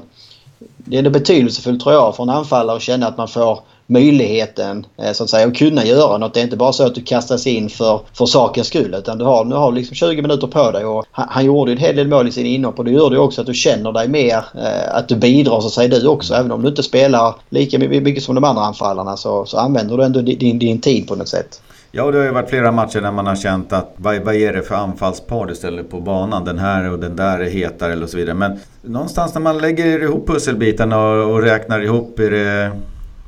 det 0.77 0.95
är 0.95 0.97
ändå 0.97 1.09
betydelsefullt 1.09 1.81
tror 1.81 1.93
jag 1.93 2.15
för 2.15 2.23
en 2.23 2.29
anfallare 2.29 2.77
att 2.77 2.81
känna 2.81 3.07
att 3.07 3.17
man 3.17 3.27
får 3.27 3.59
möjligheten 3.91 4.85
eh, 4.97 5.11
så 5.11 5.23
att 5.23 5.29
säga 5.29 5.47
att 5.47 5.57
kunna 5.57 5.85
göra 5.85 6.17
något. 6.17 6.33
Det 6.33 6.39
är 6.39 6.43
inte 6.43 6.57
bara 6.57 6.73
så 6.73 6.85
att 6.85 6.95
du 6.95 7.01
kastas 7.01 7.47
in 7.47 7.69
för, 7.69 8.01
för 8.13 8.25
sakens 8.25 8.67
skull 8.67 8.93
utan 8.93 9.17
du 9.17 9.25
har, 9.25 9.45
nu 9.45 9.55
har 9.55 9.71
liksom 9.71 9.95
20 9.95 10.21
minuter 10.21 10.47
på 10.47 10.71
dig 10.71 10.85
och 10.85 11.05
han, 11.11 11.27
han 11.29 11.45
gjorde 11.45 11.71
en 11.71 11.77
hel 11.77 11.95
del 11.95 12.07
mål 12.07 12.27
i 12.27 12.31
sin 12.31 12.45
inhopp 12.45 12.79
och 12.79 12.85
det 12.85 12.91
gör 12.91 13.09
det 13.09 13.19
också 13.19 13.41
att 13.41 13.47
du 13.47 13.53
känner 13.53 13.91
dig 13.91 14.07
mer, 14.07 14.37
eh, 14.37 14.95
att 14.95 15.07
du 15.07 15.15
bidrar 15.15 15.61
så 15.61 15.67
att 15.67 15.73
säga 15.73 15.87
du 15.87 16.07
också. 16.07 16.33
Även 16.33 16.51
om 16.51 16.61
du 16.61 16.69
inte 16.69 16.83
spelar 16.83 17.35
lika 17.49 17.79
mycket 17.79 18.23
som 18.23 18.35
de 18.35 18.43
andra 18.43 18.63
anfallarna 18.63 19.17
så, 19.17 19.45
så 19.45 19.57
använder 19.57 19.97
du 19.97 20.03
ändå 20.03 20.21
din, 20.21 20.59
din 20.59 20.81
tid 20.81 21.07
på 21.07 21.15
något 21.15 21.29
sätt. 21.29 21.61
Ja, 21.93 22.03
och 22.03 22.11
det 22.11 22.17
har 22.17 22.25
ju 22.25 22.31
varit 22.31 22.49
flera 22.49 22.71
matcher 22.71 23.01
där 23.01 23.11
man 23.11 23.27
har 23.27 23.35
känt 23.35 23.73
att 23.73 23.93
vad, 23.95 24.21
vad 24.21 24.35
är 24.35 24.53
det 24.53 24.61
för 24.61 24.75
anfallspar 24.75 25.45
du 25.45 25.55
ställer 25.55 25.83
på 25.83 25.99
banan? 25.99 26.45
Den 26.45 26.59
här 26.59 26.91
och 26.91 26.99
den 26.99 27.15
där 27.15 27.39
är 27.39 27.49
hetare 27.49 27.93
eller 27.93 28.07
så 28.07 28.17
vidare. 28.17 28.35
Men 28.35 28.59
någonstans 28.81 29.33
när 29.33 29.41
man 29.41 29.57
lägger 29.57 30.03
ihop 30.03 30.27
pusselbitarna 30.27 30.99
och, 30.99 31.33
och 31.33 31.41
räknar 31.41 31.81
ihop 31.81 32.19
är 32.19 32.31
det 32.31 32.71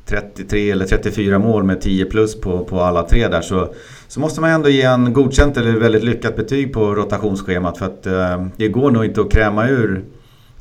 33 0.06 0.70
eller 0.70 0.86
34 0.86 1.38
mål 1.38 1.64
med 1.64 1.80
10 1.80 2.04
plus 2.04 2.40
på, 2.40 2.64
på 2.64 2.80
alla 2.80 3.02
tre 3.02 3.28
där 3.28 3.40
så, 3.40 3.74
så 4.08 4.20
måste 4.20 4.40
man 4.40 4.50
ändå 4.50 4.68
ge 4.68 4.82
en 4.82 5.12
godkänt 5.12 5.56
eller 5.56 5.72
väldigt 5.72 6.04
lyckat 6.04 6.36
betyg 6.36 6.72
på 6.72 6.94
rotationsschemat 6.94 7.78
för 7.78 7.86
att 7.86 8.06
eh, 8.06 8.46
det 8.56 8.68
går 8.68 8.90
nog 8.90 9.04
inte 9.04 9.20
att 9.20 9.32
kräma 9.32 9.68
ur 9.68 10.04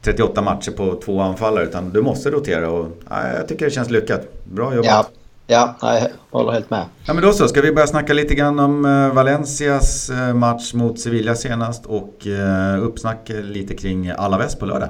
38 0.02 0.42
matcher 0.42 0.72
på 0.72 1.02
två 1.06 1.22
anfallare 1.22 1.64
utan 1.64 1.90
du 1.90 2.02
måste 2.02 2.32
rotera 2.32 2.70
och 2.70 2.88
ja, 3.10 3.16
jag 3.38 3.48
tycker 3.48 3.66
det 3.66 3.72
känns 3.72 3.90
lyckat. 3.90 4.22
Bra 4.44 4.76
jobbat! 4.76 5.12
Ja. 5.14 5.23
Ja, 5.48 5.76
jag 5.82 6.10
håller 6.32 6.52
helt 6.52 6.70
med. 6.70 6.86
Ja, 7.06 7.14
men 7.14 7.24
då 7.24 7.34
så. 7.34 7.48
Ska 7.48 7.62
vi 7.62 7.72
börja 7.72 7.88
snacka 7.88 8.14
lite 8.14 8.36
grann 8.36 8.60
om 8.60 8.86
eh, 8.86 9.14
Valencias 9.14 10.10
eh, 10.10 10.34
match 10.34 10.74
mot 10.74 11.00
Sevilla 11.00 11.36
senast 11.36 11.86
och 11.86 12.28
eh, 12.28 12.84
uppsnack 12.84 13.30
lite 13.30 13.76
kring 13.76 14.10
Alaves 14.10 14.56
på 14.56 14.66
lördag? 14.66 14.90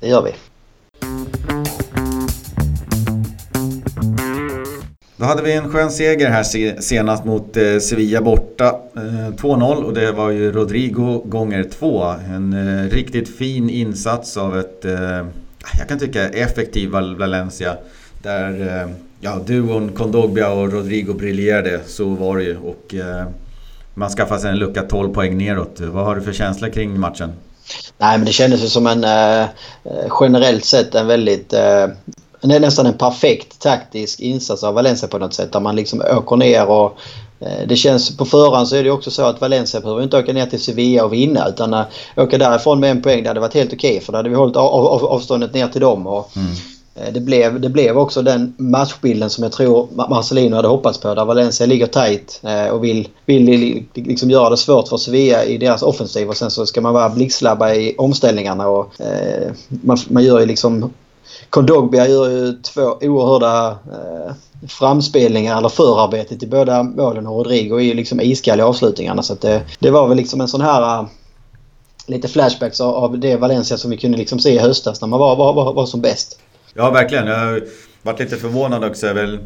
Det 0.00 0.08
gör 0.08 0.22
vi. 0.22 0.34
Då 5.16 5.24
hade 5.24 5.42
vi 5.42 5.52
en 5.52 5.72
skön 5.72 5.90
seger 5.90 6.30
här 6.30 6.42
senast 6.80 7.24
mot 7.24 7.56
Sevilla 7.80 8.20
borta. 8.20 8.80
2-0 8.94 9.82
och 9.82 9.94
det 9.94 10.12
var 10.12 10.30
ju 10.30 10.52
Rodrigo 10.52 11.22
gånger 11.24 11.64
två. 11.64 12.04
En 12.04 12.90
riktigt 12.90 13.36
fin 13.36 13.70
insats 13.70 14.36
av 14.36 14.58
ett, 14.58 14.84
jag 15.78 15.88
kan 15.88 15.98
tycka 15.98 16.28
effektiv 16.28 16.90
Valencia. 16.90 17.76
Där 18.22 18.88
ja, 19.24 19.38
duon 19.46 19.92
Kondogbia 19.92 20.52
och 20.52 20.72
Rodrigo 20.72 21.14
briljerade. 21.14 21.80
Så 21.86 22.04
var 22.04 22.36
det 22.36 22.44
ju. 22.44 22.56
Och 22.58 22.94
eh, 22.94 23.26
man 23.94 24.10
skaffade 24.10 24.40
sig 24.40 24.50
en 24.50 24.58
lucka 24.58 24.82
12 24.82 25.14
poäng 25.14 25.38
neråt. 25.38 25.80
Vad 25.80 26.04
har 26.04 26.16
du 26.16 26.22
för 26.22 26.32
känsla 26.32 26.70
kring 26.70 27.00
matchen? 27.00 27.32
Nej 27.98 28.18
men 28.18 28.26
det 28.26 28.32
kändes 28.32 28.62
ju 28.62 28.68
som 28.68 28.86
en 28.86 29.04
eh, 29.04 29.48
generellt 30.20 30.64
sett 30.64 30.94
en 30.94 31.06
väldigt 31.06 31.52
eh, 31.52 31.86
nästan 32.40 32.86
en 32.86 32.98
perfekt 32.98 33.60
taktisk 33.60 34.20
insats 34.20 34.64
av 34.64 34.74
Valencia 34.74 35.08
på 35.08 35.18
något 35.18 35.34
sätt. 35.34 35.52
Där 35.52 35.60
man 35.60 35.76
liksom 35.76 36.02
åker 36.16 36.36
ner 36.36 36.66
och 36.66 36.98
eh, 37.40 37.68
det 37.68 37.76
känns 37.76 38.16
på 38.16 38.24
förhand 38.24 38.68
så 38.68 38.76
är 38.76 38.84
det 38.84 38.90
också 38.90 39.10
så 39.10 39.22
att 39.22 39.40
Valencia 39.40 39.80
behöver 39.80 40.02
inte 40.02 40.18
åka 40.18 40.32
ner 40.32 40.46
till 40.46 40.60
Sevilla 40.60 41.04
och 41.04 41.12
vinna 41.12 41.48
utan 41.48 41.74
uh, 41.74 41.82
åka 42.16 42.38
därifrån 42.38 42.80
med 42.80 42.90
en 42.90 43.02
poäng 43.02 43.22
det 43.22 43.28
hade 43.28 43.40
varit 43.40 43.54
helt 43.54 43.72
okej 43.72 43.90
okay, 43.90 44.00
för 44.00 44.12
då 44.12 44.18
hade 44.18 44.28
vi 44.28 44.34
hållit 44.34 44.56
av, 44.56 44.66
av, 44.66 45.04
avståndet 45.04 45.54
ner 45.54 45.68
till 45.68 45.80
dem. 45.80 46.06
Och, 46.06 46.36
mm. 46.36 46.54
Eh, 46.94 47.12
det 47.12 47.20
blev, 47.20 47.60
det 47.60 47.68
blev 47.68 47.98
också 47.98 48.22
den 48.22 48.54
matchbilden 48.56 49.30
som 49.30 49.44
jag 49.44 49.52
tror 49.52 49.88
Marcelino 50.08 50.56
hade 50.56 50.68
hoppats 50.68 50.98
på. 50.98 51.14
Där 51.14 51.24
Valencia 51.24 51.66
ligger 51.66 51.86
tight 51.86 52.40
eh, 52.42 52.66
och 52.66 52.84
vill, 52.84 53.08
vill 53.26 53.86
liksom 53.94 54.30
göra 54.30 54.50
det 54.50 54.56
svårt 54.56 54.88
för 54.88 54.96
Sevilla 54.96 55.44
i 55.44 55.58
deras 55.58 55.82
offensiv. 55.82 56.28
Och 56.28 56.36
sen 56.36 56.50
så 56.50 56.66
ska 56.66 56.80
man 56.80 56.94
vara 56.94 57.08
blixtsnabba 57.08 57.74
i 57.74 57.94
omställningarna. 57.98 58.68
Och, 58.68 59.00
eh, 59.00 59.52
man, 59.68 59.98
man 60.08 60.24
gör 60.24 60.40
ju 60.40 60.46
liksom... 60.46 60.90
Kondogbia 61.50 62.08
gör 62.08 62.30
ju 62.30 62.52
två 62.52 62.82
oerhörda 63.00 63.70
eh, 63.70 64.34
framspelningar 64.68 65.58
eller 65.58 65.68
förarbetet 65.68 66.42
i 66.42 66.46
båda 66.46 66.82
målen 66.82 67.26
och 67.26 67.36
Rodrigo 67.36 67.76
är 67.76 67.84
ju 67.84 67.94
liksom 67.94 68.20
iskall 68.20 68.60
i 68.60 68.62
avslutningarna. 68.62 69.22
Så 69.22 69.34
det, 69.34 69.62
det 69.78 69.90
var 69.90 70.08
väl 70.08 70.16
liksom 70.16 70.40
en 70.40 70.48
sån 70.48 70.60
här 70.60 70.98
eh, 70.98 71.06
lite 72.06 72.28
flashbacks 72.28 72.80
av 72.80 73.18
det 73.18 73.36
Valencia 73.36 73.76
som 73.76 73.90
vi 73.90 73.96
kunde 73.96 74.18
liksom 74.18 74.38
se 74.38 74.50
i 74.50 74.58
höstas 74.58 75.00
när 75.00 75.08
man 75.08 75.20
var, 75.20 75.36
var, 75.36 75.52
var, 75.52 75.72
var 75.72 75.86
som 75.86 76.00
bäst. 76.00 76.38
Ja, 76.76 76.90
verkligen. 76.90 77.26
Jag 77.26 77.36
har 77.36 77.62
varit 78.02 78.20
lite 78.20 78.36
förvånad 78.36 78.84
också. 78.84 79.12
Väl, 79.12 79.38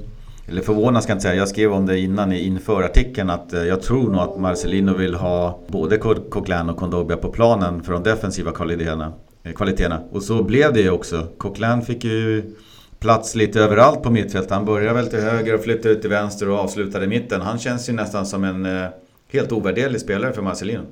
eller 0.46 0.62
förvånad 0.62 1.02
ska 1.02 1.10
jag 1.10 1.16
inte 1.16 1.22
säga. 1.22 1.34
Jag 1.34 1.48
skrev 1.48 1.72
om 1.72 1.86
det 1.86 1.98
innan 1.98 2.32
inför 2.32 2.82
artikeln 2.82 3.30
att 3.30 3.52
eh, 3.52 3.64
jag 3.64 3.82
tror 3.82 4.10
nog 4.10 4.20
att 4.20 4.40
Marcelino 4.40 4.94
vill 4.94 5.14
ha 5.14 5.60
både 5.68 5.98
Coquelin 5.98 6.70
och 6.70 6.76
Kondobia 6.76 7.16
på 7.16 7.28
planen 7.28 7.82
för 7.82 7.92
de 7.92 8.02
defensiva 8.02 8.52
kvaliteterna. 8.52 9.12
Eh, 9.44 9.52
kvaliteterna. 9.52 10.00
Och 10.12 10.22
så 10.22 10.42
blev 10.42 10.72
det 10.72 10.80
ju 10.80 10.90
också. 10.90 11.26
Coquelin 11.38 11.82
fick 11.82 12.04
ju 12.04 12.54
plats 13.00 13.34
lite 13.34 13.60
överallt 13.60 14.02
på 14.02 14.10
mittfältet. 14.10 14.50
Han 14.50 14.64
började 14.64 14.94
väl 14.94 15.10
till 15.10 15.20
höger 15.20 15.54
och 15.54 15.60
flyttade 15.60 15.94
ut 15.94 16.00
till 16.00 16.10
vänster 16.10 16.48
och 16.48 16.58
avslutade 16.58 17.04
i 17.04 17.08
mitten. 17.08 17.40
Han 17.40 17.58
känns 17.58 17.88
ju 17.88 17.92
nästan 17.92 18.26
som 18.26 18.44
en 18.44 18.66
eh, 18.66 18.88
helt 19.32 19.52
ovärderlig 19.52 20.00
spelare 20.00 20.32
för 20.32 20.42
Marcelino. 20.42 20.82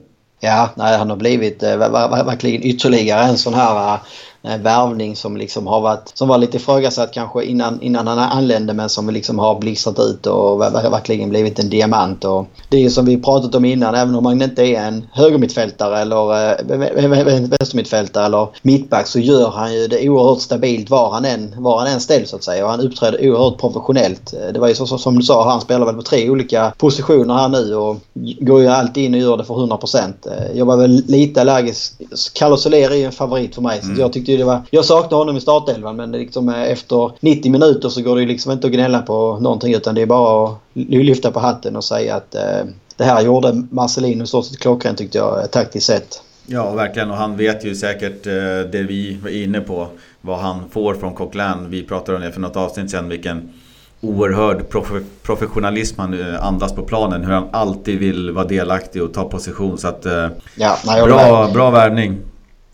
Ja, 0.41 0.71
nej, 0.77 0.99
han 0.99 1.11
har 1.11 1.17
blivit 1.17 1.63
eh, 1.63 1.79
verkligen 2.27 2.63
ytterligare 2.63 3.23
en 3.23 3.39
sån 3.39 3.55
här 3.55 3.99
Eh, 3.99 3.99
värvning 4.47 5.17
som 5.17 5.37
liksom 5.37 5.67
har 5.67 5.81
varit, 5.81 6.13
som 6.15 6.29
var 6.29 6.39
lite 6.39 6.57
ifrågasatt 6.57 7.13
kanske 7.13 7.45
innan, 7.45 7.83
innan 7.83 8.07
han 8.07 8.19
anlände 8.19 8.75
men 8.75 8.89
som 8.89 9.11
liksom 9.11 9.39
har 9.39 9.61
blixtrat 9.61 9.99
ut 9.99 10.27
och 10.27 10.61
verkligen 10.61 11.31
blivit 11.31 11.59
en 11.59 11.71
diamant. 11.71 12.25
Och 12.25 12.47
det 12.69 12.85
är 12.85 12.89
som 12.91 13.05
vi 13.05 13.17
pratat 13.23 13.55
om 13.55 13.65
innan, 13.65 13.95
även 13.95 14.15
om 14.15 14.27
han 14.27 14.43
inte 14.43 14.63
är 14.63 14.81
en 14.81 15.07
högermittfältare 15.13 15.99
eller 15.99 16.51
äh, 16.61 17.49
vänstermittfältare 17.49 18.27
eller 18.27 18.49
mittback 18.63 19.07
så 19.07 19.19
gör 19.19 19.51
han 19.51 19.75
ju 19.75 19.87
det 19.87 20.09
oerhört 20.09 20.41
stabilt 20.41 20.91
var 20.91 21.11
han 21.11 21.25
än, 21.25 21.55
var 21.59 21.79
han 21.79 21.87
än 21.87 22.01
ställs 22.01 22.31
så 22.31 22.37
att 22.37 22.45
säga. 22.45 22.65
Och 22.65 22.71
han 22.71 22.81
uppträder 22.81 23.31
oerhört 23.31 23.61
professionellt. 23.61 24.35
Eh, 24.35 24.53
det 24.53 24.61
var 24.61 24.69
ju 24.69 24.75
så, 24.75 24.87
så, 24.87 24.99
som 24.99 25.19
du 25.19 25.23
sa, 25.23 25.51
han 25.51 25.61
spelar 25.61 25.87
väl 25.87 25.95
på 25.95 26.03
tre 26.03 26.31
olika 26.31 26.73
positioner 26.79 27.35
här 27.35 27.49
nu 27.49 27.75
och 27.75 27.97
går 28.41 28.61
ju 28.61 28.69
alltid 28.69 29.05
in 29.05 29.15
och 29.15 29.21
gör 29.21 29.37
det 29.37 29.45
för 29.45 29.55
100%. 29.55 30.13
Jag 30.55 30.67
var 30.67 30.77
väl 30.77 31.03
lite 31.07 31.41
allergisk. 31.41 31.93
Carlos 32.35 32.63
Soler 32.63 32.91
är 32.91 32.95
ju 32.95 33.05
en 33.05 33.13
favorit 33.13 33.55
för 33.55 33.63
mig. 33.63 33.81
Mm. 33.83 34.01
Jag 34.01 34.13
tyckte 34.13 34.36
det 34.37 34.45
var... 34.45 34.63
Jag 34.71 34.85
saknar 34.85 35.19
honom 35.19 35.37
i 35.37 35.41
startelvan 35.41 35.97
men 35.97 36.13
liksom 36.13 36.49
eh, 36.49 36.63
efter 36.63 37.13
90 37.21 37.53
minuter 37.53 37.89
så 37.89 38.03
går 38.03 38.17
det 38.17 38.27
liksom 38.27 38.53
inte 38.53 38.67
att 38.67 38.73
gnälla 38.73 39.03
på 39.03 39.39
någonting 39.41 39.75
utan 39.75 39.95
det 39.95 40.03
är 40.03 40.07
bara 40.07 40.49
att 40.49 40.59
lyfta 40.75 41.31
på 41.31 41.41
hatten 41.41 41.77
och 41.77 41.85
säga 41.85 42.17
att 42.17 42.35
eh, 42.35 42.65
det 42.97 43.05
här 43.05 43.23
gjorde 43.23 43.63
Marcelino 43.71 44.27
stort 44.27 44.45
sett 44.45 44.59
klockrent 44.59 44.99
tyckte 44.99 45.19
jag 45.19 45.41
eh, 45.41 45.47
taktiskt 45.47 45.87
sett. 45.87 46.23
Ja, 46.47 46.73
verkligen. 46.73 47.11
Och 47.11 47.17
han 47.17 47.37
vet 47.37 47.65
ju 47.65 47.75
säkert 47.75 48.27
eh, 48.27 48.33
det 48.73 48.83
vi 48.89 49.19
var 49.23 49.31
inne 49.31 49.61
på. 49.61 49.89
Vad 50.21 50.39
han 50.39 50.61
får 50.71 50.95
från 50.95 51.15
Coquelin. 51.15 51.71
Vi 51.71 51.83
pratade 51.83 52.17
om 52.17 52.25
det 52.25 52.33
för 52.33 52.41
något 52.41 52.57
avsnitt 52.57 52.91
sedan. 52.91 53.09
Vilken 53.09 53.53
oerhörd 54.01 54.69
prof 54.69 54.93
professionalism 55.23 56.01
han 56.01 56.37
andas 56.41 56.75
på 56.75 56.83
planen. 56.83 57.25
Hur 57.25 57.33
han 57.33 57.49
alltid 57.53 57.99
vill 57.99 58.31
vara 58.31 58.45
delaktig 58.45 59.03
och 59.03 59.15
ta 59.15 59.25
position. 59.25 59.79
Så 59.79 59.89
att, 59.89 60.07
eh, 60.07 60.29
ja, 60.57 60.79
nej, 60.87 61.03
bra, 61.03 61.51
bra 61.53 61.71
värvning. 61.71 62.19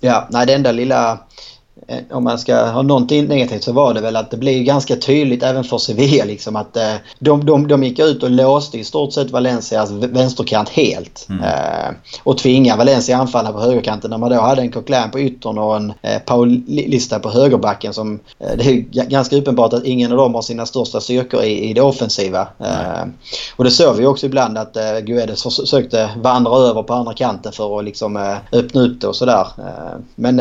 Ja, 0.01 0.29
nej 0.31 0.47
det 0.47 0.55
enda 0.55 0.73
lilla 0.73 1.13
Eh, 1.13 1.19
om 2.11 2.25
man 2.25 2.39
ska 2.39 2.67
ha 2.67 2.83
någonting 2.83 3.27
negativt 3.27 3.65
så 3.65 3.73
var 3.73 3.95
det 3.95 4.01
väl 4.01 4.17
att 4.17 4.31
det 4.31 4.37
blev 4.37 4.63
ganska 4.63 4.97
tydligt 4.97 5.43
även 5.43 5.65
för 5.65 5.79
Sevilla 5.79 6.25
liksom 6.25 6.57
att 6.57 6.77
eh, 6.77 6.95
de, 7.19 7.47
de, 7.47 7.69
de 7.69 7.85
gick 7.85 7.99
ut 7.99 8.23
och 8.23 8.31
låste 8.31 8.79
i 8.79 8.85
stort 8.85 9.13
sett 9.13 9.31
Valencias 9.31 9.91
vänsterkant 9.91 10.69
helt. 10.69 11.27
Mm. 11.29 11.43
Eh, 11.43 11.95
och 12.23 12.39
tvingade 12.39 12.79
Valencia 12.79 13.17
anfalla 13.17 13.53
på 13.53 13.61
högerkanten 13.61 14.11
när 14.11 14.19
man 14.19 14.31
då 14.31 14.41
hade 14.41 14.63
en 14.63 14.73
Coquelin 14.73 15.11
på 15.11 15.21
yttern 15.21 15.59
och 15.59 15.77
en 15.77 15.93
eh, 16.03 16.19
Paulista 16.19 17.19
på 17.19 17.31
högerbacken 17.31 17.95
som 17.95 18.21
eh, 18.39 18.57
det 18.57 18.65
är 18.65 18.77
ganska 19.09 19.37
uppenbart 19.37 19.73
att 19.73 19.85
ingen 19.85 20.13
av 20.13 20.19
dem 20.19 20.35
har 20.35 20.43
sina 20.43 20.67
största 20.67 21.01
styrkor 21.01 21.43
i, 21.43 21.71
i 21.71 21.73
det 21.73 21.83
offensiva. 21.83 22.49
Eh, 22.59 23.05
och 23.57 23.65
det 23.65 23.71
såg 23.71 23.97
vi 23.97 24.07
också 24.07 24.27
ibland 24.27 24.59
att 24.59 24.77
eh, 24.77 24.99
Guedes 24.99 25.43
försökte 25.43 26.11
vandra 26.17 26.57
över 26.57 26.83
på 26.83 26.95
andra 26.95 27.15
kanten 27.15 27.53
för 27.53 27.79
att 27.79 27.85
liksom 27.85 28.17
eh, 28.17 28.37
öppna 28.53 28.81
upp 28.81 29.01
det 29.01 29.07
och 29.07 29.17
sådär. 29.17 29.47
Eh, 29.59 29.99
men 30.15 30.39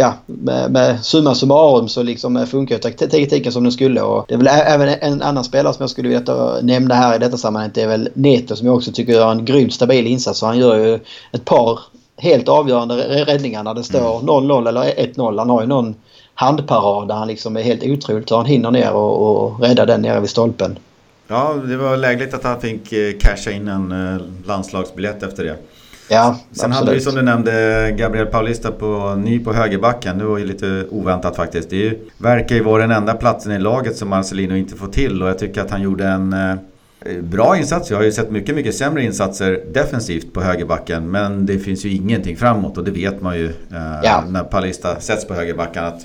ja, 0.00 0.14
med, 0.26 0.70
med 0.70 1.04
summa 1.04 1.34
summarum 1.34 1.88
så 1.88 2.02
liksom 2.02 2.46
funkar 2.46 2.74
ju 2.74 2.80
taktiken 2.80 3.52
som 3.52 3.62
den 3.62 3.72
skulle. 3.72 4.00
Och 4.00 4.24
det 4.28 4.34
är 4.34 4.38
väl 4.38 4.46
även 4.46 4.88
en 4.88 5.22
annan 5.22 5.44
spelare 5.44 5.74
som 5.74 5.82
jag 5.82 5.90
skulle 5.90 6.08
vilja 6.08 6.60
nämna 6.62 6.94
här 6.94 7.16
i 7.16 7.18
detta 7.18 7.36
sammanhang. 7.36 7.70
Det 7.74 7.82
är 7.82 7.88
väl 7.88 8.08
Neto 8.14 8.56
som 8.56 8.66
jag 8.66 8.76
också 8.76 8.92
tycker 8.92 9.12
gör 9.12 9.30
en 9.30 9.44
grymt 9.44 9.74
stabil 9.74 10.06
insats. 10.06 10.42
Han 10.42 10.58
gör 10.58 10.78
ju 10.78 10.98
ett 11.32 11.44
par 11.44 11.80
helt 12.16 12.48
avgörande 12.48 13.24
räddningar 13.24 13.62
när 13.62 13.74
det 13.74 13.84
står 13.84 14.20
0-0 14.20 14.60
mm. 14.60 14.66
eller 14.66 14.82
1-0. 14.82 15.38
Han 15.38 15.50
har 15.50 15.60
ju 15.60 15.66
någon 15.66 15.94
handparad 16.34 17.08
där 17.08 17.14
han 17.14 17.28
liksom 17.28 17.56
är 17.56 17.62
helt 17.62 17.82
otroligt 17.84 18.28
så 18.28 18.36
han 18.36 18.46
hinner 18.46 18.70
ner 18.70 18.92
och, 18.92 19.44
och 19.44 19.60
räddar 19.60 19.86
den 19.86 20.02
nere 20.02 20.20
vid 20.20 20.30
stolpen. 20.30 20.78
Ja, 21.28 21.54
det 21.64 21.76
var 21.76 21.96
lägligt 21.96 22.34
att 22.34 22.44
han 22.44 22.60
fick 22.60 22.92
eh, 22.92 23.12
casha 23.20 23.50
in 23.50 23.68
en 23.68 23.92
eh, 23.92 24.20
landslagsbiljett 24.46 25.22
efter 25.22 25.44
det. 25.44 25.56
Ja, 26.12 26.36
Sen 26.52 26.72
absolut. 26.72 26.74
hade 26.74 26.92
vi 26.92 27.00
som 27.00 27.14
du 27.14 27.22
nämnde 27.22 27.94
Gabriel 27.98 28.26
Paulista 28.26 28.72
på, 28.72 29.14
ny 29.14 29.38
på 29.38 29.52
högerbacken. 29.52 30.18
Det 30.18 30.24
var 30.24 30.38
ju 30.38 30.44
lite 30.44 30.86
oväntat 30.90 31.36
faktiskt. 31.36 31.70
Det 31.70 31.76
ju, 31.76 31.98
verkar 32.18 32.56
ju 32.56 32.62
vara 32.62 32.82
den 32.82 32.90
enda 32.90 33.14
platsen 33.14 33.52
i 33.52 33.58
laget 33.58 33.96
som 33.96 34.08
Marcelino 34.08 34.56
inte 34.56 34.76
får 34.76 34.86
till 34.86 35.22
och 35.22 35.28
jag 35.28 35.38
tycker 35.38 35.60
att 35.60 35.70
han 35.70 35.82
gjorde 35.82 36.06
en 36.06 36.32
eh, 36.32 36.56
bra 37.22 37.56
insats. 37.56 37.90
Jag 37.90 37.96
har 37.96 38.04
ju 38.04 38.12
sett 38.12 38.30
mycket, 38.30 38.54
mycket 38.54 38.74
sämre 38.74 39.04
insatser 39.04 39.60
defensivt 39.72 40.32
på 40.32 40.40
högerbacken. 40.40 41.10
Men 41.10 41.46
det 41.46 41.58
finns 41.58 41.84
ju 41.84 41.94
ingenting 41.94 42.36
framåt 42.36 42.78
och 42.78 42.84
det 42.84 42.90
vet 42.90 43.22
man 43.22 43.36
ju 43.36 43.46
eh, 43.46 44.00
ja. 44.02 44.24
när 44.28 44.44
Paulista 44.44 45.00
sätts 45.00 45.24
på 45.24 45.34
högerbacken. 45.34 45.84
Att 45.84 46.00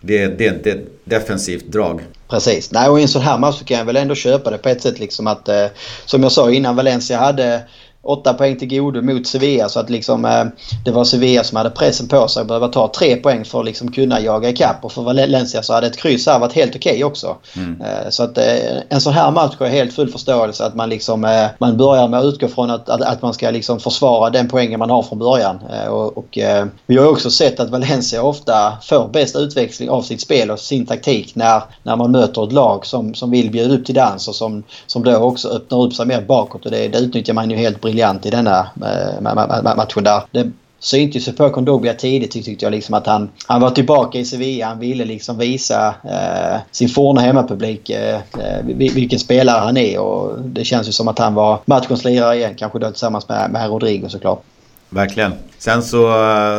det, 0.00 0.26
det, 0.26 0.64
det 0.64 0.70
är 0.70 0.74
ett 0.74 0.86
defensivt 1.04 1.66
drag. 1.66 2.00
Precis. 2.28 2.72
Nej, 2.72 2.88
och 2.88 2.98
i 2.98 3.02
en 3.02 3.08
sån 3.08 3.22
här 3.22 3.38
match 3.38 3.58
så 3.58 3.64
kan 3.64 3.78
jag 3.78 3.84
väl 3.84 3.96
ändå 3.96 4.14
köpa 4.14 4.50
det 4.50 4.58
på 4.58 4.68
ett 4.68 4.82
sätt. 4.82 4.98
Liksom 4.98 5.26
att, 5.26 5.48
eh, 5.48 5.66
som 6.04 6.22
jag 6.22 6.32
sa 6.32 6.50
innan, 6.50 6.76
Valencia 6.76 7.18
hade 7.18 7.62
åtta 8.02 8.34
poäng 8.34 8.56
till 8.56 8.68
godo 8.68 9.02
mot 9.02 9.26
Sevilla. 9.26 9.68
Så 9.68 9.80
att 9.80 9.90
liksom, 9.90 10.24
eh, 10.24 10.44
det 10.84 10.90
var 10.90 11.04
Sevilla 11.04 11.44
som 11.44 11.56
hade 11.56 11.70
pressen 11.70 12.08
på 12.08 12.28
sig 12.28 12.40
att 12.40 12.48
behöva 12.48 12.68
ta 12.68 12.92
tre 12.98 13.16
poäng 13.16 13.44
för 13.44 13.60
att 13.60 13.66
liksom 13.66 13.92
kunna 13.92 14.20
jaga 14.20 14.48
ikapp. 14.48 14.84
Och 14.84 14.92
för 14.92 15.02
Valencia 15.02 15.62
så 15.62 15.72
hade 15.72 15.86
ett 15.86 15.96
kryss 15.96 16.26
här 16.26 16.38
varit 16.38 16.52
helt 16.52 16.76
okej 16.76 16.92
okay 16.92 17.04
också. 17.04 17.36
Mm. 17.56 17.80
Eh, 17.80 18.10
så 18.10 18.22
att 18.22 18.38
eh, 18.38 18.44
en 18.88 19.00
sån 19.00 19.12
här 19.12 19.30
match 19.30 19.54
har 19.58 19.66
jag 19.66 19.72
helt 19.72 19.92
full 19.92 20.12
förståelse 20.12 20.64
att 20.64 20.74
man 20.74 20.88
liksom 20.88 21.24
eh, 21.24 21.46
man 21.58 21.76
börjar 21.76 22.08
med 22.08 22.20
att 22.20 22.26
utgå 22.26 22.48
från 22.48 22.70
att, 22.70 22.88
att, 22.88 23.02
att, 23.02 23.22
man 23.22 23.34
ska 23.34 23.50
liksom 23.50 23.80
försvara 23.80 24.30
den 24.30 24.48
poängen 24.48 24.78
man 24.78 24.90
har 24.90 25.02
från 25.02 25.18
början. 25.18 25.58
Eh, 25.72 25.88
och, 25.88 26.18
och 26.18 26.38
eh, 26.38 26.66
vi 26.86 26.96
har 26.96 27.06
också 27.06 27.30
sett 27.30 27.60
att 27.60 27.70
Valencia 27.70 28.22
ofta 28.22 28.72
får 28.82 29.08
bäst 29.08 29.36
utväxling 29.36 29.90
av 29.90 30.02
sitt 30.02 30.20
spel 30.20 30.50
och 30.50 30.58
sin 30.58 30.86
taktik 30.86 31.34
när, 31.34 31.62
när 31.82 31.96
man 31.96 32.10
möter 32.10 32.44
ett 32.44 32.52
lag 32.52 32.86
som, 32.86 33.14
som 33.14 33.30
vill 33.30 33.50
bjuda 33.50 33.74
upp 33.74 33.86
till 33.86 33.94
dans 33.94 34.28
och 34.28 34.34
som, 34.34 34.62
som 34.86 35.04
då 35.04 35.16
också 35.16 35.48
öppnar 35.48 35.82
upp 35.82 35.94
sig 35.94 36.06
mer 36.06 36.20
bakåt. 36.20 36.64
Och 36.64 36.70
det, 36.70 36.88
det 36.88 36.98
utnyttjar 36.98 37.34
man 37.34 37.50
ju 37.50 37.56
helt 37.56 37.80
briljant 37.88 38.26
i 38.26 38.30
denna 38.30 38.66
eh, 38.82 39.76
matchen 39.76 40.04
där. 40.04 40.22
Det 40.30 40.50
syntes 40.80 41.28
ju 41.28 41.32
på 41.32 41.50
Kondobia 41.50 41.94
tidigt 41.94 42.30
tyckte 42.30 42.64
jag 42.64 42.70
liksom 42.70 42.94
att 42.94 43.06
han, 43.06 43.28
han 43.46 43.60
var 43.60 43.70
tillbaka 43.70 44.18
i 44.18 44.24
Sevilla. 44.24 44.66
Han 44.66 44.78
ville 44.78 45.04
liksom 45.04 45.38
visa 45.38 45.94
eh, 46.04 46.60
sin 46.70 46.88
forna 46.88 47.20
hemmapublik 47.20 47.90
eh, 47.90 48.14
eh 48.14 48.64
vilken 48.94 49.18
spelare 49.18 49.60
han 49.60 49.76
är 49.76 49.98
och 49.98 50.40
det 50.40 50.64
känns 50.64 50.88
ju 50.88 50.92
som 50.92 51.08
att 51.08 51.18
han 51.18 51.34
var 51.34 51.60
matchens 51.64 52.04
lirare 52.04 52.36
igen. 52.36 52.54
Kanske 52.56 52.78
då 52.78 52.90
tillsammans 52.90 53.28
med, 53.28 53.50
med 53.50 53.68
Rodrigo 53.68 54.08
såklart. 54.08 54.42
Verkligen. 54.90 55.32
Sen 55.58 55.82
så 55.82 56.12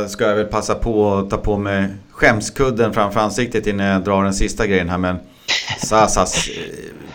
ska 0.07 0.27
jag 0.27 0.35
väl 0.35 0.45
passa 0.45 0.75
på 0.75 1.15
att 1.15 1.29
ta 1.29 1.37
på 1.37 1.57
mig 1.57 1.87
skämskudden 2.11 2.93
framför 2.93 3.19
ansiktet 3.19 3.67
innan 3.67 3.85
jag 3.85 4.03
drar 4.03 4.23
den 4.23 4.33
sista 4.33 4.67
grejen 4.67 4.89
här 4.89 4.97
men 4.97 5.19
Sasas 5.83 6.49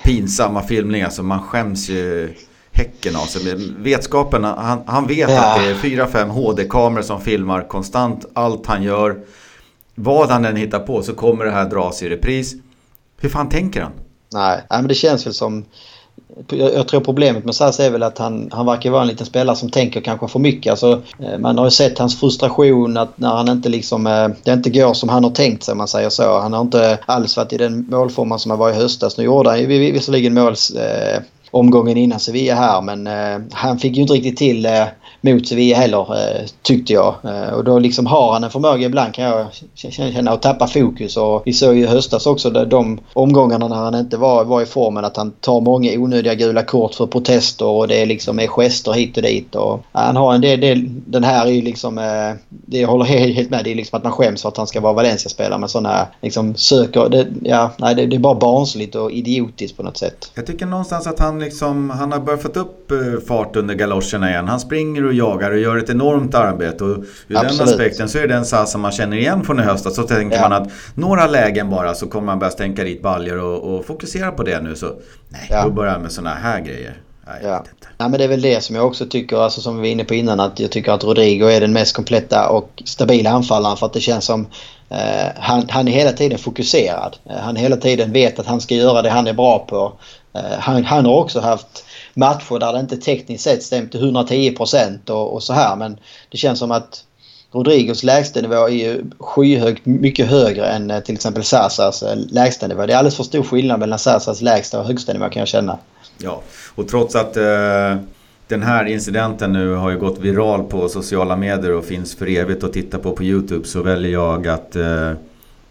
pinsamma 0.05 0.63
filmning 0.63 1.03
alltså 1.03 1.23
man 1.23 1.43
skäms 1.43 1.89
ju 1.89 2.35
häcken 2.75 3.17
av 3.17 3.27
sig. 3.27 3.55
Vetskapen, 3.79 4.45
han, 4.45 4.83
han 4.87 5.07
vet 5.07 5.31
ja. 5.31 5.55
att 5.55 5.61
det 5.61 5.71
är 5.71 5.75
4-5 6.07 6.29
HD-kameror 6.29 7.03
som 7.03 7.21
filmar 7.21 7.69
konstant 7.69 8.27
allt 8.33 8.67
han 8.67 8.83
gör. 8.83 9.19
Vad 9.95 10.31
han 10.31 10.45
än 10.45 10.57
hittar 10.57 10.79
på 10.79 11.03
så 11.03 11.15
kommer 11.15 11.45
det 11.45 11.51
här 11.51 11.71
dras 11.71 12.03
i 12.03 12.09
repris. 12.09 12.55
Hur 13.21 13.29
fan 13.29 13.49
tänker 13.49 13.83
han? 13.83 13.93
Nej, 14.33 14.63
men 14.71 14.89
det 14.89 14.95
känns 14.95 15.27
väl 15.27 15.35
som... 15.35 15.65
Jag 16.49 16.89
tror 16.89 17.01
problemet 17.01 17.45
med 17.45 17.55
Sass 17.55 17.81
är 17.81 17.91
väl 17.91 18.03
att 18.03 18.19
han, 18.19 18.49
han 18.53 18.67
verkar 18.67 18.91
vara 18.91 19.03
en 19.03 19.09
liten 19.09 19.27
spelare 19.27 19.57
som 19.57 19.71
tänker 19.71 20.01
kanske 20.01 20.29
för 20.29 20.39
mycket. 20.39 20.71
Alltså, 20.71 21.03
eh, 21.19 21.39
man 21.39 21.59
har 21.59 21.65
ju 21.65 21.71
sett 21.71 21.99
hans 21.99 22.21
frustration 22.21 22.97
att 22.97 23.19
när 23.19 23.35
han 23.35 23.49
inte 23.49 23.69
liksom, 23.69 24.07
eh, 24.07 24.29
det 24.43 24.53
inte 24.53 24.71
går 24.71 24.95
som 24.95 25.09
han 25.09 25.25
har 25.25 25.31
tänkt 25.31 25.63
sig 25.63 25.73
om 25.73 25.79
man 25.79 25.89
säger 25.89 26.09
så. 26.09 26.41
Han 26.41 26.53
har 26.53 26.61
inte 26.61 26.99
alls 27.07 27.37
varit 27.37 27.53
i 27.53 27.57
den 27.57 27.87
målformen 27.91 28.39
som 28.39 28.51
han 28.51 28.59
var 28.59 28.71
i 28.71 28.75
höstas. 28.75 29.19
Nu 29.19 29.25
gjorde 29.25 29.51
han 29.51 29.61
ju 29.61 29.67
visserligen 29.67 30.35
mål 30.35 30.55
eh, 30.77 31.23
omgången 31.55 31.97
innan 31.97 32.21
Sevilla 32.21 32.55
här. 32.55 32.81
Men 32.81 33.07
eh, 33.07 33.47
han 33.53 33.79
fick 33.79 33.97
ju 33.97 34.03
inte 34.03 34.15
riktigt 34.15 34.37
till 34.37 34.67
eh, 34.67 34.87
mot 35.25 35.49
Sevilla 35.49 35.77
heller 35.77 36.17
eh, 36.17 36.47
tyckte 36.63 36.93
jag. 36.93 37.15
Eh, 37.25 37.55
och 37.55 37.65
då 37.65 37.79
liksom 37.79 38.07
har 38.07 38.33
han 38.33 38.45
en 38.45 38.51
förmåga 38.51 38.87
ibland 38.87 39.15
kan 39.15 39.25
jag 39.25 39.47
känna 39.93 40.31
att 40.31 40.43
tappa 40.43 40.67
fokus. 40.67 41.17
Och 41.17 41.43
vi 41.45 41.53
såg 41.53 41.77
ju 41.77 41.83
i 41.83 41.87
höstas 41.87 42.27
också 42.27 42.51
de 42.51 43.01
omgångarna 43.13 43.69
när 43.69 43.77
han 43.77 43.95
inte 43.95 44.17
var, 44.17 44.45
var 44.45 44.63
i 44.63 44.67
formen 44.67 45.05
att 45.05 45.17
han 45.17 45.31
tar 45.31 45.61
många 45.61 45.93
onödiga 45.93 46.35
gula 46.35 46.63
kort 46.63 46.95
för 46.95 47.07
protester 47.07 47.67
och 47.67 47.89
det 47.89 48.07
liksom 48.07 48.39
är 48.39 48.47
gester 48.47 48.93
hit 48.93 49.17
och 49.17 49.23
dit. 49.23 49.55
Och, 49.55 49.85
han 49.93 50.17
har 50.17 50.35
en 50.35 50.41
del, 50.41 50.61
del 50.61 50.89
den 51.07 51.25
här 51.25 51.47
är 51.47 51.51
ju 51.51 51.63
liksom, 51.63 51.99
eh, 51.99 52.35
det 52.49 52.79
jag 52.79 52.89
håller 52.89 53.05
helt 53.05 53.51
med, 53.51 53.65
det 53.65 53.71
är 53.71 53.75
liksom 53.75 53.97
att 53.97 54.05
man 54.05 54.13
skäms 54.13 54.43
för 54.43 54.49
att 54.49 54.57
han 54.57 54.67
ska 54.67 54.81
vara 54.81 54.93
Valencia-spelare 54.93 55.59
med 55.59 55.71
sådana 55.71 56.07
liksom 56.23 56.55
söker, 56.55 57.09
det, 57.09 57.27
ja, 57.43 57.71
nej 57.79 57.95
det, 57.95 58.07
det 58.07 58.17
är 58.17 58.21
bara 58.21 58.35
barnsligt 58.35 58.95
och 58.95 59.13
idiotiskt 59.13 59.77
på 59.77 59.83
något 59.83 59.97
sätt. 59.97 60.31
Jag 60.35 60.47
tycker 60.47 60.67
någonstans 60.67 61.07
att 61.07 61.19
han 61.19 61.39
liksom, 61.39 61.91
han 61.91 62.13
har 62.13 62.21
börjat 62.21 62.43
få 62.43 62.49
upp 62.49 62.93
fart 63.29 63.57
under 63.57 63.75
galoscherna 63.75 64.31
igen. 64.31 64.49
Han 64.49 64.61
springer 64.61 65.05
och 65.05 65.14
och 65.15 65.31
jagar 65.31 65.51
och 65.51 65.59
gör 65.59 65.77
ett 65.77 65.91
enormt 65.91 66.35
arbete. 66.35 66.85
Och 66.85 66.91
ur 66.91 67.37
Absolut. 67.37 67.59
den 67.59 67.69
aspekten 67.69 68.09
så 68.09 68.19
är 68.19 68.29
det 68.29 68.35
en 68.35 68.45
SAS 68.45 68.73
som 68.73 68.81
man 68.81 68.93
känner 68.93 69.17
igen 69.17 69.45
från 69.45 69.61
i 69.61 69.63
höstas. 69.63 69.95
Så 69.95 70.03
tänker 70.03 70.37
ja. 70.37 70.49
man 70.49 70.63
att 70.63 70.69
några 70.95 71.27
lägen 71.27 71.71
bara 71.71 71.95
så 71.95 72.07
kommer 72.07 72.27
man 72.27 72.39
börja 72.39 72.51
stänka 72.51 72.85
dit 72.85 73.03
baljor 73.03 73.39
och, 73.39 73.75
och 73.75 73.87
fokusera 73.87 74.33
på 74.33 74.43
det 74.43 74.61
nu. 74.61 74.77
Så 74.77 74.87
nej, 75.29 75.49
ja. 75.51 75.65
då 75.65 75.71
börjar 75.71 75.99
med 75.99 76.13
sådana 76.13 76.35
här 76.35 76.61
grejer. 76.61 76.97
Nej, 77.27 77.41
ja. 77.43 77.65
Nej, 77.99 78.09
men 78.09 78.13
det 78.13 78.25
är 78.25 78.29
väl 78.29 78.43
det 78.43 78.65
som 78.65 78.77
jag 78.77 78.87
också 78.87 79.07
tycker, 79.07 79.37
alltså 79.37 79.61
som 79.61 79.77
vi 79.77 79.81
var 79.81 79.87
inne 79.87 80.05
på 80.05 80.15
innan, 80.15 80.41
att 80.41 80.61
jag 80.61 80.71
tycker 80.71 80.93
att 80.93 81.05
Rodrigo 81.05 81.47
är 81.47 81.61
den 81.61 81.73
mest 81.73 81.97
kompletta 81.97 82.49
och 82.49 82.83
stabila 82.85 83.31
anfallaren 83.31 83.77
för 83.77 83.87
att 83.87 83.93
det 83.93 84.01
känns 84.01 84.25
som 84.25 84.47
eh, 84.89 85.29
han, 85.37 85.67
han 85.69 85.89
är 85.89 85.93
hela 85.93 86.13
tiden 86.13 86.39
fokuserad. 86.39 87.17
Eh, 87.31 87.37
han 87.37 87.57
hela 87.57 87.77
tiden 87.77 88.13
vet 88.13 88.39
att 88.39 88.47
han 88.47 88.61
ska 88.61 88.75
göra 88.75 89.03
det 89.03 89.11
han 89.11 89.27
är 89.27 89.33
bra 89.33 89.59
på. 89.59 89.93
Eh, 90.35 90.59
han, 90.59 90.85
han 90.85 91.07
har 91.07 91.15
också 91.15 91.41
haft 91.41 91.85
matcher 92.15 92.59
där 92.59 92.73
det 92.73 92.81
inte 92.81 92.97
tekniskt 92.97 93.45
sett 93.45 93.63
stämt 93.63 93.91
till 93.91 94.01
110 94.01 94.57
och, 95.09 95.35
och 95.35 95.43
så 95.43 95.53
här 95.53 95.77
men 95.77 95.99
det 96.31 96.39
känns 96.39 96.59
som 96.59 96.71
att 96.71 97.05
Rodrigos 97.53 98.03
lägstanivå 98.03 98.69
är 98.69 98.69
ju 98.69 99.05
skyhögt 99.19 99.87
mycket 99.87 100.27
högre 100.27 100.67
än 100.67 100.91
eh, 100.91 101.01
till 101.01 101.15
exempel 101.15 101.45
Sasas 101.45 102.03
eh, 102.03 102.17
lägstanivå. 102.17 102.87
Det 102.87 102.93
är 102.93 102.97
alldeles 102.97 103.17
för 103.17 103.25
stor 103.25 103.43
skillnad 103.43 103.81
mellan 103.81 103.99
Sasas 103.99 104.41
lägsta 104.41 104.81
och 104.81 104.87
högsta 104.87 105.13
nivå 105.13 105.29
kan 105.29 105.41
jag 105.41 105.49
känna. 105.49 105.79
Ja, 106.19 106.41
och 106.75 106.89
trots 106.89 107.15
att 107.15 107.37
eh, 107.37 107.97
den 108.49 108.63
här 108.63 108.85
incidenten 108.85 109.53
nu 109.53 109.75
har 109.75 109.91
ju 109.91 109.99
gått 109.99 110.19
viral 110.19 110.65
på 110.65 110.89
sociala 110.89 111.37
medier 111.37 111.73
och 111.73 111.85
finns 111.85 112.17
för 112.17 112.27
evigt 112.27 112.65
att 112.65 112.73
titta 112.73 112.99
på 112.99 113.13
på 113.13 113.23
YouTube 113.25 113.67
så 113.67 113.83
väljer 113.83 114.13
jag 114.13 114.49
att 114.49 114.77
eh, 114.77 115.13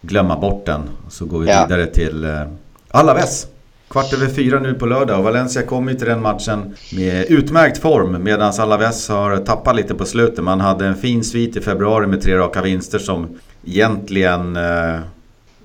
glömma 0.01 0.39
bort 0.39 0.65
den. 0.65 0.89
Så 1.10 1.25
går 1.25 1.39
vi 1.39 1.50
ja. 1.50 1.65
vidare 1.67 1.86
till 1.86 2.24
eh, 2.24 2.41
Alaves. 2.89 3.48
Kvart 3.93 4.13
över 4.13 4.27
fyra 4.27 4.59
nu 4.59 4.73
på 4.73 4.85
lördag 4.85 5.17
och 5.17 5.23
Valencia 5.23 5.62
kom 5.62 5.89
ju 5.89 5.95
till 5.95 6.07
den 6.07 6.21
matchen 6.21 6.75
med 6.95 7.25
utmärkt 7.29 7.77
form 7.77 8.23
medan 8.23 8.53
Alaves 8.59 9.09
har 9.09 9.38
tappat 9.38 9.75
lite 9.75 9.95
på 9.95 10.05
slutet. 10.05 10.43
Man 10.43 10.62
hade 10.62 10.85
en 10.85 10.95
fin 10.95 11.23
svit 11.23 11.55
i 11.55 11.62
februari 11.62 12.07
med 12.07 12.21
tre 12.21 12.38
raka 12.38 12.62
vinster 12.62 13.00
som 13.00 13.39
egentligen 13.65 14.55
eh, 14.55 15.00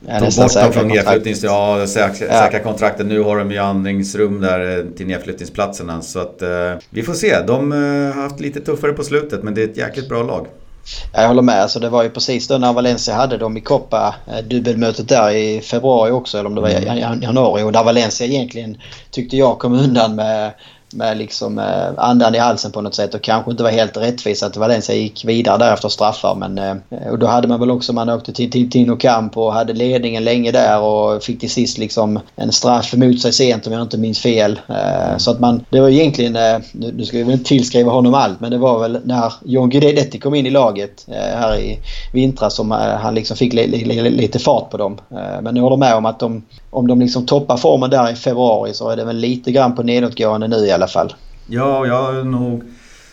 Ja, 0.07 0.19
Tog 0.21 0.35
bort 0.37 0.55
dem 0.55 0.73
från 0.73 0.89
nedflyttnings... 0.89 1.45
Ja, 1.45 1.87
säkra, 1.87 2.27
ja. 2.27 2.33
säkra 2.33 2.61
kontraktet. 2.61 3.07
Nu 3.07 3.21
har 3.21 3.39
de 3.39 3.53
ju 3.53 3.59
andningsrum 3.59 4.41
där 4.41 4.79
eh, 4.79 4.85
till 4.85 5.07
nedflyttningsplatserna. 5.07 6.03
Så 6.03 6.19
att 6.19 6.43
eh, 6.43 6.73
vi 6.91 7.03
får 7.03 7.15
se. 7.15 7.43
De 7.47 7.73
eh, 7.73 7.79
har 8.15 8.23
haft 8.23 8.41
lite 8.41 8.61
tuffare 8.61 8.93
på 8.93 9.05
slutet 9.05 9.43
men 9.43 9.55
det 9.55 9.63
är 9.63 9.69
ett 9.69 9.77
jäkligt 9.77 10.09
bra 10.09 10.23
lag. 10.23 10.47
Jag 11.13 11.29
håller 11.29 11.43
med. 11.43 11.63
Alltså 11.63 11.81
det 11.81 11.89
var 11.89 12.03
ju 12.03 12.11
precis 12.11 12.49
då 12.49 12.59
när 12.59 12.73
Valencia 12.73 13.15
hade 13.15 13.37
dem 13.37 13.57
i 13.57 13.61
Copa 13.61 14.15
eh, 14.27 14.39
dubbelmötet 14.39 15.09
där 15.09 15.31
i 15.31 15.61
februari 15.61 16.11
också 16.11 16.39
eller 16.39 16.49
om 16.49 16.55
det 16.55 16.61
var 16.61 16.69
i 16.69 16.75
mm. 16.75 17.23
januari 17.23 17.63
och 17.63 17.73
där 17.73 17.85
Valencia 17.85 18.27
egentligen 18.27 18.79
tyckte 19.11 19.37
jag 19.37 19.59
kom 19.59 19.73
undan 19.73 20.15
med 20.15 20.53
med 20.93 21.19
liksom 21.19 21.59
eh, 21.59 21.91
andan 21.97 22.35
i 22.35 22.39
halsen 22.39 22.73
på 22.73 22.81
något 22.81 22.95
sätt 22.95 23.15
och 23.15 23.23
kanske 23.23 23.51
inte 23.51 23.63
var 23.63 23.71
helt 23.71 23.97
rättvist 23.97 24.43
att 24.43 24.57
Valencia 24.57 24.95
gick 24.95 25.25
vidare 25.25 25.59
där 25.59 25.75
efter 25.75 25.89
straffar. 25.89 26.35
Men, 26.35 26.59
eh, 26.59 27.09
och 27.11 27.19
då 27.19 27.27
hade 27.27 27.49
man 27.49 27.61
väl 27.61 27.71
också, 27.71 27.93
man 27.93 28.09
åkte 28.09 28.33
till, 28.33 28.51
till 28.51 28.71
Tino 28.71 28.97
Camp 28.97 29.37
och 29.37 29.53
hade 29.53 29.73
ledningen 29.73 30.25
länge 30.25 30.53
där 30.53 30.81
och 30.81 31.23
fick 31.23 31.41
till 31.41 31.51
sist 31.51 31.79
liksom 31.79 32.21
en 32.37 32.53
straff 32.53 32.95
emot 32.95 33.21
sig 33.21 33.33
sent 33.33 33.67
om 33.67 33.73
jag 33.73 33.83
inte 33.83 33.99
minns 33.99 34.19
fel. 34.19 34.61
Eh, 34.69 35.17
så 35.17 35.31
att 35.31 35.41
man, 35.41 35.65
det 35.71 35.81
var 35.81 35.89
egentligen, 35.89 36.37
eh, 36.37 36.59
nu, 36.73 36.93
nu 36.93 37.05
ska 37.05 37.17
vi 37.17 37.23
väl 37.23 37.33
inte 37.33 37.45
tillskriva 37.45 37.93
honom 37.93 38.15
allt, 38.15 38.41
men 38.41 38.51
det 38.51 38.59
var 38.59 38.79
väl 38.79 39.01
när 39.05 39.33
John 39.45 39.71
Guidetti 39.71 40.19
kom 40.19 40.35
in 40.35 40.47
i 40.47 40.51
laget 40.51 41.07
eh, 41.09 41.39
här 41.39 41.57
i 41.57 41.79
vintras 42.13 42.55
som 42.55 42.73
eh, 42.73 42.79
han 42.79 43.15
liksom 43.15 43.37
fick 43.37 43.53
li, 43.53 43.67
li, 43.67 43.85
li, 43.85 44.11
lite 44.11 44.39
fart 44.39 44.71
på 44.71 44.77
dem. 44.77 44.99
Eh, 45.11 45.43
men 45.43 45.57
jag 45.57 45.63
håller 45.63 45.77
med 45.77 45.95
om 45.95 46.07
att 46.07 46.21
de, 46.21 46.43
om 46.71 46.87
de 46.87 47.01
liksom 47.01 47.27
toppar 47.27 47.57
formen 47.57 47.91
där 47.91 48.13
i 48.13 48.15
februari 48.15 48.75
så 48.75 48.89
är 48.89 48.97
det 48.97 49.05
väl 49.05 49.17
lite 49.17 49.53
grann 49.53 49.75
på 49.75 49.83
nedåtgående 49.83 50.49
nu 50.49 50.57
i 50.57 50.73
alla 50.73 50.89
fall. 50.89 51.15
Ja, 51.47 51.87
jag 51.87 52.03
har 52.03 52.25
nog 52.25 52.63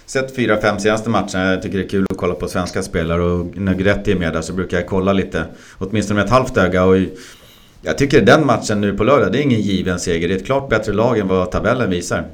sett 0.05 0.35
fyra, 0.35 0.61
fem 0.61 0.79
senaste 0.79 1.09
matcherna. 1.09 1.51
Jag 1.51 1.61
tycker 1.61 1.77
det 1.77 1.83
är 1.83 1.89
kul 1.89 2.05
att 2.09 2.17
kolla 2.17 2.33
på 2.33 2.47
svenska 2.47 2.83
spelare 2.83 3.23
och 3.23 3.57
när 3.57 3.73
Gretti 3.73 4.11
är 4.11 4.15
med 4.15 4.33
där 4.33 4.41
så 4.41 4.53
brukar 4.53 4.77
jag 4.77 4.87
kolla 4.87 5.13
lite. 5.13 5.45
Åtminstone 5.77 6.17
med 6.17 6.25
ett 6.25 6.31
halvt 6.31 6.57
öga. 6.57 6.83
Och 6.83 6.97
jag 7.81 7.97
tycker 7.97 8.21
den 8.21 8.45
matchen 8.45 8.81
nu 8.81 8.97
på 8.97 9.03
lördag, 9.03 9.31
det 9.31 9.39
är 9.39 9.41
ingen 9.41 9.61
given 9.61 9.99
seger. 9.99 10.27
Det 10.27 10.33
är 10.33 10.37
ett 10.37 10.45
klart 10.45 10.69
bättre 10.69 10.93
lag 10.93 11.19
än 11.19 11.27
vad 11.27 11.51
tabellen 11.51 11.89
visar. 11.89 12.27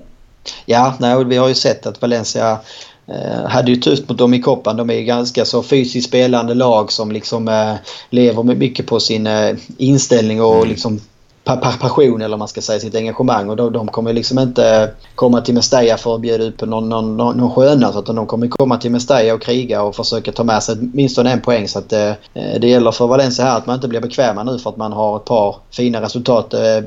Ja, 0.65 0.95
nej, 0.99 1.25
vi 1.25 1.37
har 1.37 1.47
ju 1.47 1.55
sett 1.55 1.85
att 1.85 2.01
Valencia 2.01 2.59
eh, 3.07 3.49
hade 3.49 3.71
ju 3.71 3.77
tufft 3.77 4.09
mot 4.09 4.17
dem 4.17 4.33
i 4.33 4.41
koppan. 4.41 4.77
De 4.77 4.89
är 4.89 5.01
ganska 5.01 5.45
så 5.45 5.63
fysiskt 5.63 6.07
spelande 6.07 6.53
lag 6.53 6.91
som 6.91 7.11
liksom 7.11 7.47
eh, 7.47 7.73
lever 8.09 8.43
mycket 8.43 8.87
på 8.87 8.99
sin 8.99 9.27
eh, 9.27 9.55
inställning 9.77 10.41
och 10.41 10.55
mm. 10.55 10.69
liksom 10.69 10.99
passion 11.43 12.21
eller 12.21 12.37
man 12.37 12.47
ska 12.47 12.61
säga 12.61 12.79
sitt 12.79 12.95
engagemang 12.95 13.49
och 13.49 13.55
de, 13.55 13.73
de 13.73 13.87
kommer 13.87 14.13
liksom 14.13 14.39
inte 14.39 14.91
komma 15.15 15.41
till 15.41 15.53
Mestalla 15.53 15.97
för 15.97 16.15
att 16.15 16.21
bjuda 16.21 16.43
ut 16.43 16.57
på 16.57 16.65
någon, 16.65 16.89
någon, 16.89 17.17
någon, 17.17 17.37
någon 17.37 17.51
sköna 17.51 17.93
utan 17.99 18.15
de 18.15 18.27
kommer 18.27 18.47
komma 18.47 18.77
till 18.77 18.91
Mestalla 18.91 19.33
och 19.33 19.41
kriga 19.41 19.83
och 19.83 19.95
försöka 19.95 20.31
ta 20.31 20.43
med 20.43 20.63
sig 20.63 20.75
minst 20.93 21.17
en 21.17 21.41
poäng 21.41 21.67
så 21.67 21.79
att 21.79 21.93
eh, 21.93 22.11
det 22.33 22.67
gäller 22.67 22.91
för 22.91 23.07
Valencia 23.07 23.45
här 23.45 23.57
att 23.57 23.65
man 23.65 23.75
inte 23.75 23.87
blir 23.87 24.01
bekväma 24.01 24.43
nu 24.43 24.59
för 24.59 24.69
att 24.69 24.77
man 24.77 24.93
har 24.93 25.17
ett 25.17 25.25
par 25.25 25.55
fina 25.71 26.01
resultat 26.01 26.53
eh, 26.53 26.79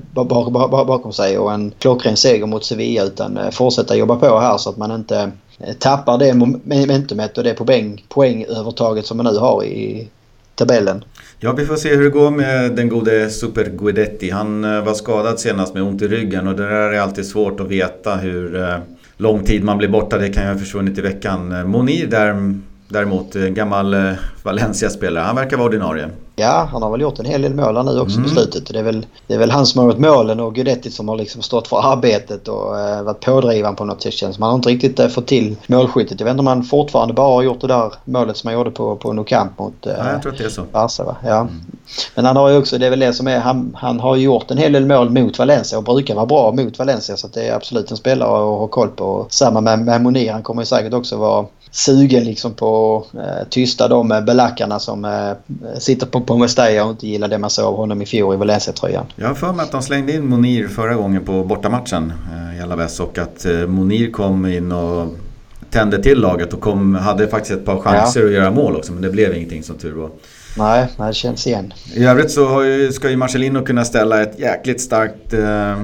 bakom 0.87 1.13
sig 1.13 1.39
och 1.39 1.53
en 1.53 1.71
klockren 1.79 2.17
seger 2.17 2.47
mot 2.47 2.65
Sevilla 2.65 3.03
utan 3.03 3.37
eh, 3.37 3.51
fortsätta 3.51 3.97
jobba 3.97 4.17
på 4.17 4.39
här 4.39 4.59
så 4.59 4.71
att 4.71 4.77
man 4.77 4.93
inte 4.93 5.31
eh, 5.59 5.75
tappar 5.75 6.19
det 6.19 6.35
momentumet 6.35 7.39
och 7.39 7.45
det 7.45 7.55
poäng, 7.55 8.05
poängövertaget 8.09 9.07
som 9.07 9.17
man 9.17 9.27
nu 9.27 9.39
har 9.39 9.65
i 9.65 10.09
tabellen. 10.55 11.05
Ja, 11.45 11.53
vi 11.53 11.67
får 11.67 11.77
se 11.77 11.97
hur 11.97 12.05
det 12.05 12.11
går 12.11 12.31
med 12.31 12.73
den 12.73 12.89
gode 12.89 13.31
Super 13.31 13.65
Guidetti. 13.65 14.31
Han 14.31 14.65
eh, 14.65 14.85
var 14.85 14.95
skadad 14.95 15.41
senast 15.41 15.75
med 15.75 15.83
ont 15.83 16.03
i 16.03 16.09
ryggen 16.09 16.49
och 16.49 16.57
det 16.57 16.63
där 16.63 16.93
är 16.93 17.01
alltid 17.01 17.27
svårt 17.27 17.61
att 17.61 17.69
veta 17.69 18.17
hur 18.17 18.63
eh, 18.63 18.77
lång 19.17 19.45
tid 19.45 19.65
man 19.65 19.79
blir 19.79 19.89
borta. 19.89 20.19
Det 20.19 20.29
kan 20.29 20.43
ju 20.43 20.49
ha 20.49 20.59
försvunnit 20.59 20.99
i 20.99 21.01
veckan. 21.01 21.53
Eh, 21.53 21.65
Monir 21.65 22.07
där, 22.07 22.55
däremot, 22.89 23.35
gammal 23.35 23.97
Valencia-spelare, 24.43 25.25
han 25.25 25.37
verkar 25.37 25.57
vara 25.57 25.67
ordinarie. 25.67 26.11
Ja, 26.37 26.69
han 26.73 26.83
har 26.83 26.91
väl 26.91 27.01
gjort 27.01 27.19
en 27.19 27.25
hel 27.25 27.43
del 27.43 27.55
mål 27.55 27.85
nu 27.85 28.01
också 28.01 28.17
mm. 28.19 28.23
på 28.23 28.35
slutet. 28.35 28.67
Det 28.67 28.79
är, 28.79 28.83
väl, 28.83 29.07
det 29.27 29.35
är 29.35 29.39
väl 29.39 29.51
han 29.51 29.67
som 29.67 29.81
har 29.81 29.89
gjort 29.89 29.99
målen 29.99 30.41
och 30.41 30.55
Guidetti 30.55 30.91
som 30.91 31.09
har 31.09 31.17
liksom 31.17 31.43
stått 31.43 31.69
för 31.69 31.93
arbetet 31.93 32.49
och 32.49 32.81
eh, 32.81 33.03
varit 33.03 33.21
pådrivande 33.21 33.77
på 33.77 33.85
något 33.85 34.03
sätt. 34.03 34.13
Känns. 34.13 34.39
Man 34.39 34.49
har 34.49 34.57
inte 34.57 34.69
riktigt 34.69 34.99
eh, 34.99 35.09
fått 35.09 35.27
till 35.27 35.57
målskyttet. 35.67 36.21
Jag 36.21 36.25
vet 36.25 36.31
inte 36.31 36.41
om 36.41 36.47
han 36.47 36.63
fortfarande 36.63 37.15
bara 37.15 37.35
har 37.35 37.43
gjort 37.43 37.61
det 37.61 37.67
där 37.67 37.93
målet 38.05 38.37
som 38.37 38.49
han 38.49 38.55
gjorde 38.55 38.71
på, 38.71 38.97
på 38.97 39.13
No 39.13 39.25
Camp 39.25 39.59
mot 39.59 39.87
eh, 39.87 39.93
ja, 39.99 40.13
jag 40.13 40.23
tror 40.23 40.33
att 40.33 40.39
det 40.39 40.45
är 40.45 40.49
så. 40.49 40.63
Barca. 40.73 41.05
Va? 41.05 41.17
Ja. 41.25 41.41
Mm. 41.41 41.61
Men 42.15 42.25
han 42.25 42.37
har 42.37 42.51
ju 42.51 42.57
också, 42.57 42.79
det 42.79 42.87
är 42.87 42.91
väl 42.91 43.01
det 43.01 43.13
som 43.13 43.27
är, 43.27 43.39
han, 43.39 43.77
han 43.81 44.01
har 44.01 44.17
gjort 44.17 44.51
en 44.51 44.59
hel 44.59 44.73
del 44.73 44.87
mål 44.87 45.11
mot 45.11 45.39
Valencia 45.39 45.79
och 45.79 45.85
brukar 45.85 46.15
vara 46.15 46.27
bra 46.27 46.53
mot 46.53 46.79
Valencia. 46.79 47.17
Så 47.17 47.29
det 47.29 47.49
är 47.49 47.55
absolut 47.55 47.91
en 47.91 47.97
spelare 47.97 48.29
att 48.29 48.59
ha 48.59 48.67
koll 48.67 48.89
på. 48.89 49.27
Samma 49.29 49.61
med, 49.61 49.79
med 49.79 50.03
Monir. 50.03 50.33
Han 50.33 50.43
kommer 50.43 50.63
ju 50.63 50.67
säkert 50.67 50.95
också 50.95 51.17
vara 51.17 51.47
sugen 51.75 52.25
liksom 52.25 52.55
på 52.55 52.97
att 53.11 53.15
eh, 53.15 53.49
tysta 53.51 53.89
de 53.89 54.09
belackarna 54.09 54.79
som 54.79 55.05
eh, 55.05 55.79
sitter 55.79 56.07
på, 56.07 56.37
Mestalla 56.37 56.85
och 56.85 56.91
inte 56.91 57.07
gillar 57.07 57.29
det 57.29 57.39
man 57.39 57.51
såg 57.51 57.65
av 57.65 57.77
honom 57.77 58.03
i 58.03 58.07
fjol 58.07 58.35
i 58.35 58.37
Valencia-tröjan. 58.37 59.07
Jag 59.17 59.29
har 59.29 59.35
för 59.35 59.53
mig 59.53 59.63
att 59.63 59.73
de 59.73 59.83
slängde 59.83 60.13
in 60.13 60.27
Monir 60.27 60.69
förra 60.69 60.95
gången 60.95 61.25
på 61.25 61.45
bortamatchen 61.45 62.13
eh, 62.33 62.59
i 62.59 62.63
Alaves 62.63 63.01
och 63.01 63.19
att 63.19 63.47
Monir 63.69 64.11
kom 64.11 64.47
in 64.47 64.73
och 64.73 65.09
tände 65.71 66.03
till 66.03 66.21
laget 66.21 66.53
och 66.53 66.61
kom, 66.61 66.95
hade 66.95 67.29
faktiskt 67.29 67.55
ett 67.55 67.65
par 67.65 67.81
chanser 67.81 68.21
ja. 68.21 68.27
att 68.27 68.33
göra 68.33 68.51
mål 68.51 68.77
också 68.77 68.93
men 68.93 69.03
det 69.03 69.11
blev 69.11 69.37
ingenting 69.37 69.63
som 69.63 69.79
tur 69.79 69.93
var. 69.93 70.11
Nej, 70.59 70.87
det 70.97 71.15
känns 71.15 71.47
igen. 71.47 71.73
I 71.95 72.05
övrigt 72.05 72.31
så 72.31 72.63
ska 72.93 73.11
ju 73.11 73.17
Marcelino 73.17 73.65
kunna 73.65 73.85
ställa 73.85 74.23
ett 74.23 74.39
jäkligt 74.39 74.81
starkt 74.81 75.33
eh, 75.33 75.77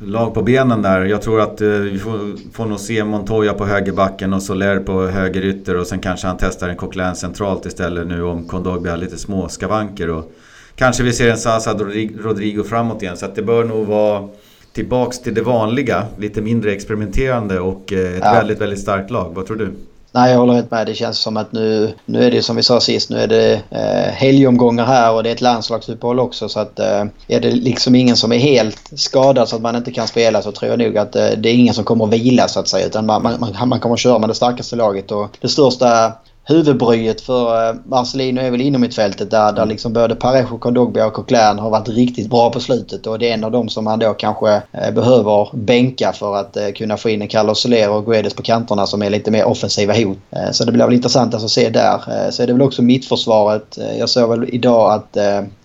lag 0.00 0.34
på 0.34 0.42
benen 0.42 0.82
där. 0.82 1.04
Jag 1.04 1.22
tror 1.22 1.40
att 1.40 1.60
eh, 1.60 1.68
vi 1.68 1.98
får, 1.98 2.18
får 2.52 2.66
nog 2.66 2.80
se 2.80 3.04
Montoya 3.04 3.54
på 3.54 3.66
högerbacken 3.66 4.32
och 4.32 4.42
Soler 4.42 4.80
på 4.80 5.06
högerytter 5.06 5.76
och 5.76 5.86
sen 5.86 5.98
kanske 5.98 6.26
han 6.26 6.36
testar 6.40 6.68
en 6.68 6.76
Coquelin 6.76 7.14
centralt 7.14 7.66
istället 7.66 8.06
nu 8.06 8.22
om 8.22 8.48
Kondogbi 8.48 8.90
har 8.90 8.96
lite 8.96 9.18
små 9.18 9.48
skavanker. 9.48 10.10
Och 10.10 10.32
kanske 10.74 11.02
vi 11.02 11.12
ser 11.12 11.30
en 11.30 11.38
Sasa 11.38 11.74
Rodrigo 12.18 12.62
framåt 12.62 13.02
igen 13.02 13.16
så 13.16 13.26
att 13.26 13.34
det 13.34 13.42
bör 13.42 13.64
nog 13.64 13.86
vara 13.86 14.28
tillbaks 14.72 15.20
till 15.20 15.34
det 15.34 15.42
vanliga. 15.42 16.06
Lite 16.18 16.42
mindre 16.42 16.72
experimenterande 16.72 17.60
och 17.60 17.92
eh, 17.92 18.12
ett 18.14 18.22
ja. 18.24 18.32
väldigt, 18.32 18.60
väldigt 18.60 18.80
starkt 18.80 19.10
lag. 19.10 19.32
Vad 19.34 19.46
tror 19.46 19.56
du? 19.56 19.70
Nej, 20.12 20.32
jag 20.32 20.38
håller 20.38 20.52
helt 20.52 20.70
med. 20.70 20.86
Det 20.86 20.94
känns 20.94 21.18
som 21.18 21.36
att 21.36 21.52
nu, 21.52 21.94
nu 22.04 22.24
är 22.24 22.30
det 22.30 22.42
som 22.42 22.56
vi 22.56 22.62
sa 22.62 22.80
sist, 22.80 23.10
nu 23.10 23.18
är 23.18 23.26
det 23.26 23.52
eh, 23.70 24.12
helgomgångar 24.12 24.84
här 24.84 25.12
och 25.12 25.22
det 25.22 25.30
är 25.30 25.34
ett 25.34 25.40
landslagsuppehåll 25.40 26.20
också. 26.20 26.48
Så 26.48 26.60
att 26.60 26.78
eh, 26.78 27.04
är 27.28 27.40
det 27.40 27.50
liksom 27.50 27.94
ingen 27.94 28.16
som 28.16 28.32
är 28.32 28.38
helt 28.38 28.90
skadad 28.96 29.48
så 29.48 29.56
att 29.56 29.62
man 29.62 29.76
inte 29.76 29.90
kan 29.90 30.06
spela 30.06 30.42
så 30.42 30.52
tror 30.52 30.70
jag 30.70 30.78
nog 30.78 30.98
att 30.98 31.16
eh, 31.16 31.28
det 31.36 31.48
är 31.48 31.54
ingen 31.54 31.74
som 31.74 31.84
kommer 31.84 32.04
att 32.04 32.12
vila 32.12 32.48
så 32.48 32.60
att 32.60 32.68
säga. 32.68 32.86
Utan 32.86 33.06
man, 33.06 33.22
man, 33.22 33.68
man 33.68 33.80
kommer 33.80 33.94
att 33.94 34.00
köra 34.00 34.18
med 34.18 34.28
det 34.28 34.34
starkaste 34.34 34.76
laget. 34.76 35.10
Och 35.10 35.36
det 35.40 35.48
största 35.48 36.12
huvudbryet 36.48 37.20
för 37.20 37.68
eh, 37.68 37.74
Marcelino 37.84 38.40
är 38.40 38.50
väl 38.50 38.60
inom 38.60 38.80
mitt 38.80 38.94
fältet 38.94 39.30
där, 39.30 39.52
där 39.52 39.66
liksom 39.66 39.92
både 39.92 40.14
Parejo, 40.14 40.58
Kondogbia 40.58 41.06
och 41.06 41.12
Coquelin 41.12 41.58
har 41.58 41.70
varit 41.70 41.88
riktigt 41.88 42.30
bra 42.30 42.50
på 42.50 42.60
slutet 42.60 43.06
och 43.06 43.18
det 43.18 43.30
är 43.30 43.34
en 43.34 43.44
av 43.44 43.50
dem 43.50 43.68
som 43.68 43.84
man 43.84 43.98
då 43.98 44.14
kanske 44.14 44.62
eh, 44.72 44.94
behöver 44.94 45.48
bänka 45.52 46.12
för 46.12 46.36
att 46.36 46.56
eh, 46.56 46.68
kunna 46.68 46.96
få 46.96 47.10
in 47.10 47.22
en 47.22 47.28
Carlos 47.28 47.62
Soler 47.62 47.90
och 47.90 48.06
Guedes 48.06 48.34
på 48.34 48.42
kanterna 48.42 48.86
som 48.86 49.02
är 49.02 49.10
lite 49.10 49.30
mer 49.30 49.44
offensiva 49.44 49.94
hot. 49.94 50.18
Så 50.52 50.64
det 50.64 50.72
blir 50.72 50.84
väl 50.84 50.94
intressant 50.94 51.34
att 51.34 51.50
se 51.50 51.68
där. 51.68 52.30
Så 52.30 52.42
är 52.42 52.46
det 52.46 52.52
väl 52.52 52.62
också 52.62 52.82
mittförsvaret. 52.82 53.78
Jag 53.98 54.08
såg 54.08 54.30
väl 54.30 54.54
idag 54.54 54.92
att 54.92 55.16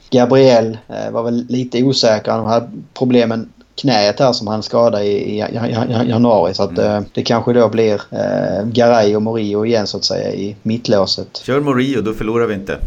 Gabriel 0.10 0.78
var 1.12 1.24
väl 1.24 1.46
lite 1.50 1.84
osäker. 1.84 2.32
Han 2.32 2.46
hade 2.46 2.72
problemen 2.93 3.50
knäet 3.75 4.19
här 4.19 4.33
som 4.33 4.47
han 4.47 4.63
skadade 4.63 5.05
i, 5.05 5.38
januari. 6.07 6.53
Så 6.53 6.63
att 6.63 6.77
mm. 6.77 7.05
det 7.13 7.23
kanske 7.23 7.53
då 7.53 7.69
blir 7.69 8.01
eh, 8.12 8.65
Garay 8.65 9.15
och 9.15 9.21
Morio 9.21 9.65
igen 9.65 9.88
så 9.88 9.97
att 9.97 10.05
säga 10.05 10.33
i 10.33 10.55
mittlåset. 10.63 11.41
Kör 11.43 11.59
Morio, 11.59 12.01
då 12.01 12.13
förlorar 12.13 12.47
vi 12.47 12.53
inte. 12.53 12.77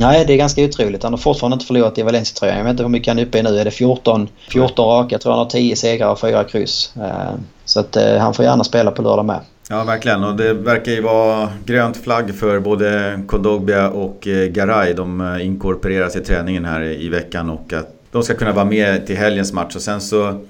Nej, 0.00 0.24
det 0.26 0.32
är 0.32 0.36
ganska 0.36 0.64
otroligt. 0.64 1.02
Han 1.02 1.12
har 1.12 1.18
fortfarande 1.18 1.54
inte 1.54 1.66
förlorat 1.66 1.98
i 1.98 2.02
Valencia-tröjan. 2.02 2.56
Jag 2.56 2.64
vet 2.64 2.70
inte 2.70 2.82
hur 2.82 2.90
mycket 2.90 3.08
han 3.08 3.18
är 3.18 3.22
uppe 3.22 3.38
i 3.38 3.42
nu. 3.42 3.58
Är 3.58 3.64
det 3.64 3.70
14, 3.70 4.28
14 4.52 4.86
raka? 4.86 5.14
Jag 5.14 5.20
tror 5.20 5.32
han 5.32 5.38
har 5.38 5.50
10 5.50 5.76
segrar 5.76 6.10
och 6.10 6.20
4 6.20 6.44
kryss. 6.44 6.92
Eh, 6.96 7.34
så 7.64 7.80
att 7.80 7.96
eh, 7.96 8.16
han 8.16 8.34
får 8.34 8.44
gärna 8.44 8.64
spela 8.64 8.90
på 8.90 9.02
lördag 9.02 9.24
med. 9.24 9.40
Ja, 9.70 9.84
verkligen. 9.84 10.24
Och 10.24 10.36
det 10.36 10.54
verkar 10.54 10.92
ju 10.92 11.00
vara 11.00 11.48
grönt 11.64 11.96
flagg 11.96 12.34
för 12.34 12.60
både 12.60 13.20
Kondogbia 13.26 13.90
och 13.90 14.28
eh, 14.28 14.48
Garay. 14.48 14.92
De 14.92 15.38
inkorporeras 15.42 16.16
i 16.16 16.20
träningen 16.20 16.64
här 16.64 16.82
i 16.82 17.08
veckan 17.08 17.50
och 17.50 17.72
att 17.72 17.97
de 18.12 18.22
ska 18.22 18.34
kunna 18.34 18.52
vara 18.52 18.64
med 18.64 19.06
till 19.06 19.16
helgens 19.16 19.52
match. 19.52 19.76
Och 19.76 19.82
sen 19.82 20.00
så 20.00 20.44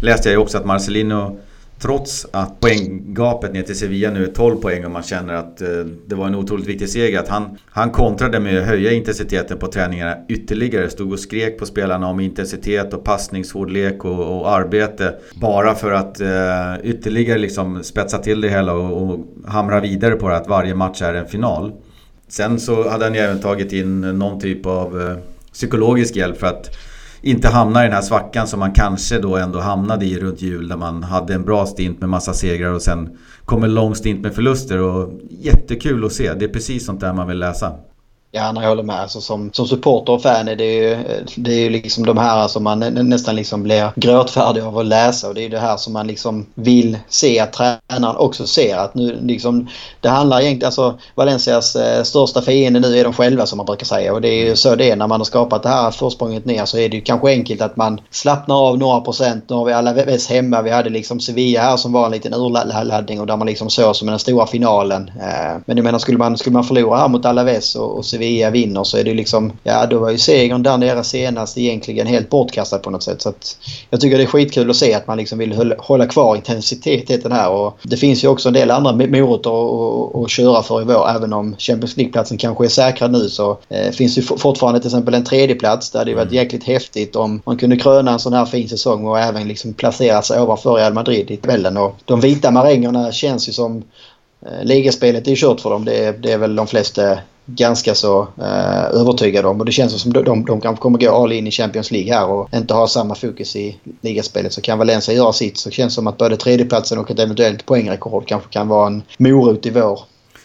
läste 0.00 0.28
jag 0.28 0.32
ju 0.32 0.38
också 0.38 0.58
att 0.58 0.64
Marcelino 0.64 1.38
Trots 1.82 2.26
att 2.30 2.60
poänggapet 2.60 3.52
ner 3.52 3.62
till 3.62 3.78
Sevilla 3.78 4.10
nu 4.10 4.24
är 4.24 4.32
12 4.32 4.56
poäng 4.56 4.84
och 4.84 4.90
man 4.90 5.02
känner 5.02 5.34
att 5.34 5.60
eh, 5.60 5.68
det 6.06 6.14
var 6.14 6.26
en 6.26 6.34
otroligt 6.34 6.66
viktig 6.66 6.88
seger. 6.88 7.18
Att 7.18 7.28
han, 7.28 7.58
han 7.70 7.90
kontrade 7.90 8.40
med 8.40 8.58
att 8.58 8.66
höja 8.66 8.92
intensiteten 8.92 9.58
på 9.58 9.66
träningarna 9.66 10.16
ytterligare. 10.28 10.90
Stod 10.90 11.12
och 11.12 11.18
skrek 11.18 11.58
på 11.58 11.66
spelarna 11.66 12.08
om 12.08 12.20
intensitet 12.20 12.94
och 12.94 13.04
passningshårdlek 13.04 14.04
och, 14.04 14.40
och 14.40 14.50
arbete. 14.50 15.14
Bara 15.34 15.74
för 15.74 15.92
att 15.92 16.20
eh, 16.20 16.74
ytterligare 16.82 17.38
liksom 17.38 17.84
spetsa 17.84 18.18
till 18.18 18.40
det 18.40 18.48
hela 18.48 18.72
och, 18.72 19.02
och 19.02 19.26
hamra 19.46 19.80
vidare 19.80 20.14
på 20.14 20.28
det 20.28 20.36
att 20.36 20.48
varje 20.48 20.74
match 20.74 21.02
är 21.02 21.14
en 21.14 21.26
final. 21.26 21.72
Sen 22.28 22.60
så 22.60 22.88
hade 22.88 23.04
han 23.04 23.14
ju 23.14 23.20
även 23.20 23.40
tagit 23.40 23.72
in 23.72 24.00
någon 24.00 24.40
typ 24.40 24.66
av 24.66 25.00
eh, 25.00 25.16
psykologisk 25.52 26.16
hjälp 26.16 26.38
för 26.38 26.46
att 26.46 26.70
inte 27.22 27.48
hamna 27.48 27.80
i 27.80 27.86
den 27.86 27.94
här 27.94 28.02
svackan 28.02 28.46
som 28.46 28.60
man 28.60 28.72
kanske 28.72 29.18
då 29.18 29.36
ändå 29.36 29.60
hamnade 29.60 30.04
i 30.04 30.18
runt 30.18 30.42
jul 30.42 30.68
där 30.68 30.76
man 30.76 31.02
hade 31.02 31.34
en 31.34 31.44
bra 31.44 31.66
stint 31.66 32.00
med 32.00 32.08
massa 32.08 32.34
segrar 32.34 32.72
och 32.72 32.82
sen 32.82 33.16
kom 33.44 33.64
en 33.64 33.74
lång 33.74 33.94
stint 33.94 34.20
med 34.20 34.34
förluster 34.34 34.78
och 34.78 35.20
jättekul 35.30 36.04
att 36.04 36.12
se. 36.12 36.34
Det 36.34 36.44
är 36.44 36.48
precis 36.48 36.86
sånt 36.86 37.00
där 37.00 37.12
man 37.12 37.28
vill 37.28 37.38
läsa. 37.38 37.72
Ja, 38.34 38.52
jag 38.54 38.68
håller 38.68 38.82
med. 38.82 39.00
Alltså, 39.00 39.20
som, 39.20 39.52
som 39.52 39.66
supporter 39.66 40.12
och 40.12 40.22
fan 40.22 40.48
är 40.48 40.56
det 40.56 40.74
ju, 40.74 40.98
det 41.36 41.52
är 41.52 41.60
ju 41.60 41.70
liksom 41.70 42.06
de 42.06 42.18
här 42.18 42.48
som 42.48 42.64
man 42.64 42.78
nästan 42.78 43.36
liksom 43.36 43.62
blir 43.62 43.92
gråtfärdig 43.96 44.62
av 44.62 44.78
att 44.78 44.86
läsa. 44.86 45.28
Och 45.28 45.34
det 45.34 45.44
är 45.44 45.48
det 45.48 45.58
här 45.58 45.76
som 45.76 45.92
man 45.92 46.06
liksom 46.06 46.46
vill 46.54 46.98
se 47.08 47.40
att 47.40 47.52
tränaren 47.52 48.16
också 48.16 48.46
ser. 48.46 48.76
Att 48.76 48.94
nu 48.94 49.18
liksom, 49.22 49.68
det 50.00 50.08
handlar 50.08 50.40
egentligen, 50.40 50.66
alltså 50.66 50.98
Valencias 51.14 51.76
eh, 51.76 52.02
största 52.02 52.42
fiende 52.42 52.80
nu 52.80 52.98
är 52.98 53.04
de 53.04 53.12
själva 53.12 53.46
som 53.46 53.56
man 53.56 53.66
brukar 53.66 53.86
säga. 53.86 54.12
Och 54.12 54.20
det 54.20 54.28
är 54.28 54.48
ju 54.48 54.56
så 54.56 54.74
det 54.74 54.90
är 54.90 54.96
när 54.96 55.06
man 55.06 55.20
har 55.20 55.24
skapat 55.24 55.62
det 55.62 55.68
här 55.68 55.90
försprånget 55.90 56.44
ner 56.44 56.64
så 56.64 56.78
är 56.78 56.88
det 56.88 56.96
ju 56.96 57.02
kanske 57.02 57.28
enkelt 57.28 57.62
att 57.62 57.76
man 57.76 58.00
slappnar 58.10 58.56
av 58.56 58.78
några 58.78 59.00
procent. 59.00 59.44
Nu 59.48 59.56
har 59.56 59.64
vi 59.64 59.72
alla 59.72 59.92
väst 59.92 60.30
hemma. 60.30 60.62
Vi 60.62 60.70
hade 60.70 60.90
liksom 60.90 61.20
Sevilla 61.20 61.60
här 61.60 61.76
som 61.76 61.92
var 61.92 62.06
en 62.06 62.12
liten 62.12 62.34
urladdning 62.34 63.20
och 63.20 63.26
där 63.26 63.36
man 63.36 63.46
liksom 63.46 63.70
såg 63.70 63.96
som 63.96 64.08
den 64.08 64.18
stora 64.18 64.46
finalen. 64.46 65.08
Eh, 65.20 65.60
men 65.66 65.76
jag 65.76 65.84
menar 65.84 65.98
skulle 65.98 66.18
man, 66.18 66.38
skulle 66.38 66.54
man 66.54 66.64
förlora 66.64 66.98
här 66.98 67.08
mot 67.08 67.24
Alaves 67.24 67.76
och, 67.76 67.96
och 67.96 68.04
Sevilla 68.04 68.21
Sevilla 68.22 68.50
vinner 68.50 68.84
så 68.84 68.96
är 68.96 69.04
det 69.04 69.14
liksom... 69.14 69.52
Ja, 69.62 69.86
då 69.86 69.98
var 69.98 70.10
ju 70.10 70.18
segern 70.18 70.62
där 70.62 70.78
nere 70.78 71.04
senast 71.04 71.58
egentligen 71.58 72.06
helt 72.06 72.30
bortkastad 72.30 72.78
på 72.78 72.90
något 72.90 73.02
sätt. 73.02 73.22
Så 73.22 73.28
att 73.28 73.56
jag 73.90 74.00
tycker 74.00 74.18
det 74.18 74.24
är 74.24 74.26
skitkul 74.26 74.70
att 74.70 74.76
se 74.76 74.94
att 74.94 75.06
man 75.06 75.18
liksom 75.18 75.38
vill 75.38 75.74
hålla 75.78 76.06
kvar 76.06 76.36
intensiteten 76.36 77.32
här. 77.32 77.50
Och 77.50 77.78
det 77.82 77.96
finns 77.96 78.24
ju 78.24 78.28
också 78.28 78.48
en 78.48 78.54
del 78.54 78.70
andra 78.70 78.92
morötter 78.92 80.24
att 80.24 80.30
köra 80.30 80.62
för 80.62 80.80
i 80.80 80.84
vår. 80.84 81.08
Även 81.08 81.32
om 81.32 81.56
Champions 81.58 81.96
League-platsen 81.96 82.38
kanske 82.38 82.64
är 82.64 82.68
säkrad 82.68 83.12
nu 83.12 83.28
så 83.28 83.58
eh, 83.68 83.90
finns 83.90 84.14
det 84.14 84.22
fortfarande 84.22 84.80
till 84.80 84.88
exempel 84.88 85.14
en 85.14 85.24
tredjeplats. 85.24 85.90
Där 85.90 86.04
det 86.04 86.10
hade 86.10 86.14
varit 86.14 86.32
mm. 86.32 86.44
jäkligt 86.44 86.64
häftigt 86.64 87.16
om 87.16 87.42
man 87.46 87.56
kunde 87.56 87.76
kröna 87.76 88.12
en 88.12 88.18
sån 88.18 88.32
här 88.32 88.46
fin 88.46 88.68
säsong 88.68 89.06
och 89.06 89.18
även 89.18 89.48
liksom 89.48 89.74
placera 89.74 90.22
sig 90.22 90.40
ovanför 90.40 90.74
Real 90.74 90.94
Madrid 90.94 91.30
i 91.30 91.36
tabellen. 91.36 91.76
Och 91.76 91.96
de 92.04 92.20
vita 92.20 92.50
marängerna 92.50 93.12
känns 93.12 93.48
ju 93.48 93.52
som 93.52 93.82
Eh, 94.46 94.64
ligaspelet 94.64 95.26
är 95.26 95.30
ju 95.30 95.36
kört 95.36 95.60
för 95.60 95.70
dem. 95.70 95.84
Det 95.84 96.04
är, 96.04 96.12
det 96.12 96.32
är 96.32 96.38
väl 96.38 96.56
de 96.56 96.66
flesta 96.66 97.18
ganska 97.46 97.94
så 97.94 98.20
eh, 98.38 99.00
övertygade 99.00 99.48
om. 99.48 99.60
Och 99.60 99.66
det 99.66 99.72
känns 99.72 100.02
som 100.02 100.12
de, 100.12 100.24
de, 100.24 100.44
de 100.44 100.60
kanske 100.60 100.82
kommer 100.82 100.98
gå 100.98 101.10
all 101.10 101.32
in 101.32 101.46
i 101.46 101.50
Champions 101.50 101.90
League 101.90 102.14
här 102.14 102.26
och 102.26 102.48
inte 102.54 102.74
ha 102.74 102.88
samma 102.88 103.14
fokus 103.14 103.56
i 103.56 103.76
ligaspelet. 104.00 104.52
Så 104.52 104.60
kan 104.60 104.78
Valencia 104.78 105.14
göra 105.14 105.32
sitt 105.32 105.58
så 105.58 105.70
känns 105.70 105.92
det 105.92 105.94
som 105.94 106.06
att 106.06 106.18
både 106.18 106.36
tredjeplatsen 106.36 106.98
och 106.98 107.10
ett 107.10 107.18
eventuellt 107.18 107.66
poängrekord 107.66 108.26
kanske 108.26 108.48
kan 108.52 108.68
vara 108.68 108.86
en 108.86 109.02
morot 109.18 109.66
i 109.66 109.70
vår. 109.70 110.00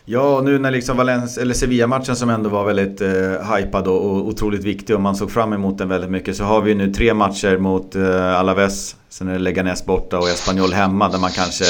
Ja, 0.10 0.41
nu 0.43 0.60
när 0.60 0.71
liksom 0.71 0.97
Valencia, 0.97 1.41
eller 1.41 1.53
Sevilla-matchen 1.53 2.15
som 2.15 2.29
ändå 2.29 2.49
var 2.49 2.65
väldigt 2.65 3.01
eh, 3.01 3.55
hypad 3.55 3.88
och, 3.88 4.05
och 4.05 4.27
otroligt 4.27 4.63
viktig 4.63 4.95
och 4.95 5.01
man 5.01 5.15
såg 5.15 5.31
fram 5.31 5.53
emot 5.53 5.77
den 5.77 5.89
väldigt 5.89 6.10
mycket 6.10 6.36
så 6.36 6.43
har 6.43 6.62
vi 6.62 6.75
nu 6.75 6.93
tre 6.93 7.13
matcher 7.13 7.57
mot 7.57 7.95
eh, 7.95 8.39
Alaves, 8.39 8.95
sen 9.10 9.27
är 9.27 9.33
det 9.33 9.39
Leganes 9.39 9.86
borta 9.86 10.19
och 10.19 10.29
Espanyol 10.29 10.73
hemma 10.73 11.10
där 11.10 11.19
man 11.19 11.31
kanske 11.31 11.65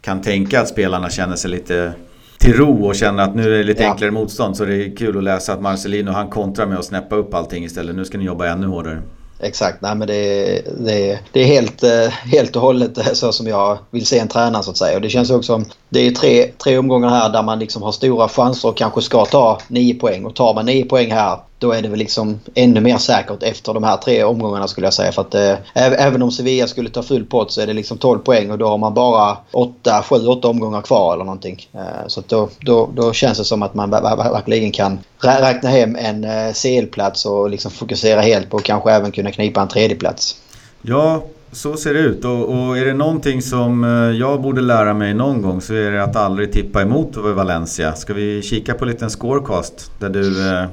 kan 0.00 0.22
tänka 0.22 0.60
att 0.60 0.68
spelarna 0.68 1.10
känner 1.10 1.36
sig 1.36 1.50
lite 1.50 1.92
till 2.38 2.52
ro 2.52 2.86
och 2.86 2.94
känner 2.94 3.22
att 3.22 3.34
nu 3.34 3.54
är 3.54 3.58
det 3.58 3.64
lite 3.64 3.82
ja. 3.82 3.90
enklare 3.90 4.10
motstånd. 4.10 4.56
Så 4.56 4.64
det 4.64 4.84
är 4.84 4.96
kul 4.96 5.16
att 5.16 5.24
läsa 5.24 5.52
att 5.52 5.62
Marcelino 5.62 6.10
han 6.10 6.28
kontrar 6.28 6.66
med 6.66 6.78
att 6.78 6.84
snäppa 6.84 7.16
upp 7.16 7.34
allting 7.34 7.64
istället. 7.64 7.96
Nu 7.96 8.04
ska 8.04 8.18
ni 8.18 8.24
jobba 8.24 8.46
ännu 8.46 8.66
hårdare. 8.66 9.02
Exakt, 9.42 9.82
nej 9.82 9.94
men 9.94 10.08
det, 10.08 10.62
det, 10.78 11.18
det 11.32 11.40
är 11.40 11.46
helt, 11.46 11.82
eh, 11.82 12.08
helt 12.08 12.56
och 12.56 12.62
hållet 12.62 13.16
så 13.16 13.32
som 13.32 13.46
jag 13.46 13.78
vill 13.90 14.06
se 14.06 14.18
en 14.18 14.28
tränare 14.28 14.62
så 14.62 14.70
att 14.70 14.76
säga. 14.76 14.96
Och 14.96 15.02
det 15.02 15.08
känns 15.08 15.30
också 15.30 15.52
som 15.52 15.64
det 15.88 16.06
är 16.06 16.10
tre, 16.10 16.50
tre 16.64 16.78
omgångar 16.78 17.08
här 17.08 17.28
där 17.28 17.42
man 17.42 17.58
liksom 17.58 17.82
har 17.82 17.92
stora 17.92 18.28
chanser 18.28 18.68
och 18.68 18.76
kanske 18.76 19.02
ska 19.02 19.24
ta 19.24 19.58
nio 19.68 19.94
poäng. 19.94 20.24
Och 20.24 20.34
tar 20.34 20.54
man 20.54 20.66
nio 20.66 20.84
poäng 20.84 21.10
här 21.10 21.38
då 21.60 21.72
är 21.72 21.82
det 21.82 21.88
väl 21.88 21.98
liksom 21.98 22.40
ännu 22.54 22.80
mer 22.80 22.98
säkert 22.98 23.42
efter 23.42 23.74
de 23.74 23.84
här 23.84 23.96
tre 23.96 24.24
omgångarna 24.24 24.68
skulle 24.68 24.86
jag 24.86 24.94
säga. 24.94 25.12
För 25.12 25.22
att 25.22 25.34
eh, 25.34 25.56
även 25.74 26.22
om 26.22 26.30
Sevilla 26.30 26.66
skulle 26.66 26.90
ta 26.90 27.02
full 27.02 27.24
pott 27.24 27.52
så 27.52 27.60
är 27.60 27.66
det 27.66 27.72
liksom 27.72 27.98
12 27.98 28.18
poäng 28.18 28.50
och 28.50 28.58
då 28.58 28.68
har 28.68 28.78
man 28.78 28.94
bara 28.94 29.36
8, 29.52 30.02
7, 30.08 30.26
8 30.26 30.48
omgångar 30.48 30.82
kvar 30.82 31.14
eller 31.14 31.24
någonting. 31.24 31.68
Eh, 31.74 32.06
så 32.06 32.22
då, 32.26 32.48
då, 32.60 32.90
då 32.94 33.12
känns 33.12 33.38
det 33.38 33.44
som 33.44 33.62
att 33.62 33.74
man 33.74 33.90
verkligen 33.90 34.72
kan 34.72 34.98
räkna 35.18 35.70
hem 35.70 35.96
en 35.96 36.24
eh, 36.24 36.52
CL-plats 36.52 37.26
och 37.26 37.50
liksom 37.50 37.70
fokusera 37.70 38.20
helt 38.20 38.50
på 38.50 38.56
att 38.56 38.62
kanske 38.62 38.92
även 38.92 39.12
kunna 39.12 39.32
knipa 39.32 39.60
en 39.62 39.68
tredjeplats. 39.68 40.36
Ja, 40.82 41.22
så 41.52 41.76
ser 41.76 41.94
det 41.94 42.00
ut 42.00 42.24
och, 42.24 42.48
och, 42.48 42.78
är 42.78 42.84
det 42.84 42.94
någonting 42.94 43.42
som 43.42 43.84
eh, 43.84 44.18
jag 44.18 44.42
borde 44.42 44.60
lära 44.60 44.94
mig 44.94 45.14
någon 45.14 45.42
gång 45.42 45.60
så 45.60 45.74
är 45.74 45.90
det 45.90 46.02
att 46.02 46.16
aldrig 46.16 46.52
tippa 46.52 46.82
emot 46.82 47.16
Valencia. 47.16 47.94
Ska 47.94 48.14
vi 48.14 48.42
kika 48.42 48.74
på 48.74 48.84
en 48.84 48.90
liten 48.90 49.10
scorecast 49.10 49.92
där 49.98 50.08
du 50.08 50.48
eh, 50.48 50.64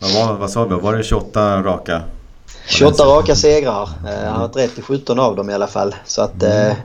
vad, 0.00 0.12
var, 0.12 0.34
vad 0.34 0.50
sa 0.50 0.64
vi? 0.64 0.74
Var 0.74 0.96
det 0.96 1.02
28 1.02 1.62
raka? 1.62 2.02
28 2.66 3.04
raka 3.04 3.34
segrar. 3.36 3.88
Eh, 4.06 4.24
han 4.24 4.32
har 4.32 4.40
varit 4.40 4.56
rätt 4.56 4.78
i 4.78 4.82
17 4.82 5.18
av 5.18 5.36
dem 5.36 5.50
i 5.50 5.54
alla 5.54 5.66
fall. 5.66 5.94
Så 6.04 6.22
att 6.22 6.42
mm. 6.42 6.76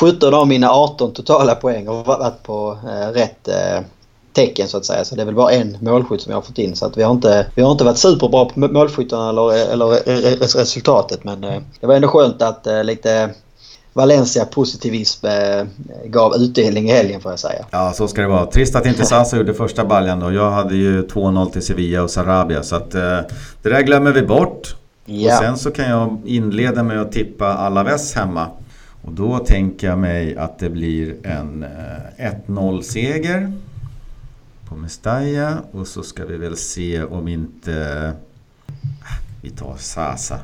17 0.00 0.34
av 0.34 0.48
mina 0.48 0.70
18 0.70 1.12
totala 1.12 1.54
poäng 1.54 1.86
har 1.86 2.04
varit 2.04 2.42
på 2.42 2.78
rätt 3.14 3.48
tecken 4.32 4.68
så 4.68 4.76
att 4.76 4.84
säga. 4.84 5.04
Så 5.04 5.14
det 5.14 5.22
är 5.22 5.26
väl 5.26 5.34
bara 5.34 5.52
en 5.52 5.78
målskytt 5.80 6.22
som 6.22 6.30
jag 6.30 6.36
har 6.36 6.42
fått 6.42 6.58
in. 6.58 6.76
Så 6.76 6.86
att 6.86 6.96
vi 6.96 7.02
har 7.02 7.12
inte, 7.12 7.46
vi 7.54 7.62
har 7.62 7.72
inte 7.72 7.84
varit 7.84 7.98
superbra 7.98 8.44
på 8.44 8.60
målskyttarna 8.60 9.28
eller, 9.28 9.72
eller 9.72 10.58
resultatet. 10.58 11.24
Men 11.24 11.40
det 11.80 11.86
var 11.86 11.94
ändå 11.94 12.08
skönt 12.08 12.42
att 12.42 12.66
lite 12.82 13.30
Valencia 13.92 14.44
positivism 14.44 15.26
eh, 15.26 15.66
gav 16.04 16.34
utdelning 16.34 16.88
i 16.88 16.92
helgen 16.92 17.20
får 17.20 17.32
jag 17.32 17.38
säga. 17.38 17.66
Ja, 17.70 17.92
så 17.92 18.08
ska 18.08 18.20
det 18.20 18.28
vara. 18.28 18.46
Trist 18.46 18.76
att 18.76 18.86
inte 18.86 19.04
Sasa 19.04 19.36
gjorde 19.36 19.54
första 19.54 19.84
baljan 19.84 20.20
då. 20.20 20.32
Jag 20.32 20.50
hade 20.50 20.74
ju 20.74 21.02
2-0 21.02 21.50
till 21.50 21.62
Sevilla 21.62 22.02
och 22.02 22.10
Sarabia. 22.10 22.62
Så 22.62 22.76
att 22.76 22.94
eh, 22.94 23.20
det 23.62 23.68
där 23.68 23.82
glömmer 23.82 24.12
vi 24.12 24.22
bort. 24.22 24.76
Ja. 25.04 25.32
Och 25.32 25.44
sen 25.44 25.56
så 25.56 25.70
kan 25.70 25.90
jag 25.90 26.18
inleda 26.24 26.82
med 26.82 27.00
att 27.00 27.12
tippa 27.12 27.54
Alaves 27.54 28.14
hemma. 28.14 28.46
Och 29.02 29.12
då 29.12 29.38
tänker 29.38 29.86
jag 29.86 29.98
mig 29.98 30.36
att 30.36 30.58
det 30.58 30.70
blir 30.70 31.26
en 31.26 31.62
eh, 32.16 32.32
1-0 32.46 32.82
seger 32.82 33.52
på 34.68 34.74
Mestalla. 34.74 35.58
Och 35.72 35.86
så 35.86 36.02
ska 36.02 36.24
vi 36.24 36.36
väl 36.36 36.56
se 36.56 37.02
om 37.02 37.28
inte... 37.28 38.12
Äh, 38.82 39.18
vi 39.42 39.50
tar 39.50 39.76
Sasa. 39.78 40.38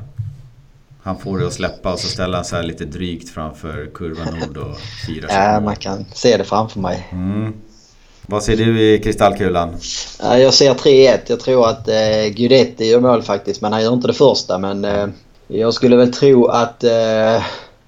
Han 1.09 1.19
får 1.19 1.39
det 1.39 1.47
att 1.47 1.53
släppa 1.53 1.93
och 1.93 1.99
så 1.99 2.07
ställer 2.07 2.35
han 2.35 2.45
sig 2.45 2.63
lite 2.63 2.85
drygt 2.85 3.29
framför 3.29 3.89
kurva 3.93 4.23
nord 4.25 4.57
och 4.57 4.77
firar 5.05 5.53
Ja, 5.53 5.59
man 5.59 5.75
kan 5.75 6.05
se 6.13 6.37
det 6.37 6.43
framför 6.43 6.79
mig. 6.79 7.07
Mm. 7.11 7.53
Vad 8.25 8.43
ser 8.43 8.57
du 8.57 8.81
i 8.81 8.99
kristallkulan? 8.99 9.75
Jag 10.19 10.53
ser 10.53 10.73
3-1. 10.73 11.19
Jag 11.27 11.39
tror 11.39 11.67
att 11.69 11.87
eh, 11.87 12.33
Guidetti 12.35 12.85
gör 12.85 12.99
mål 12.99 13.21
faktiskt, 13.21 13.61
men 13.61 13.73
han 13.73 13.83
gör 13.83 13.93
inte 13.93 14.07
det 14.07 14.13
första. 14.13 14.57
Men 14.57 14.85
eh, 14.85 15.07
jag 15.47 15.73
skulle 15.73 15.95
väl 15.95 16.13
tro 16.13 16.45
att 16.45 16.83
eh, 16.83 17.43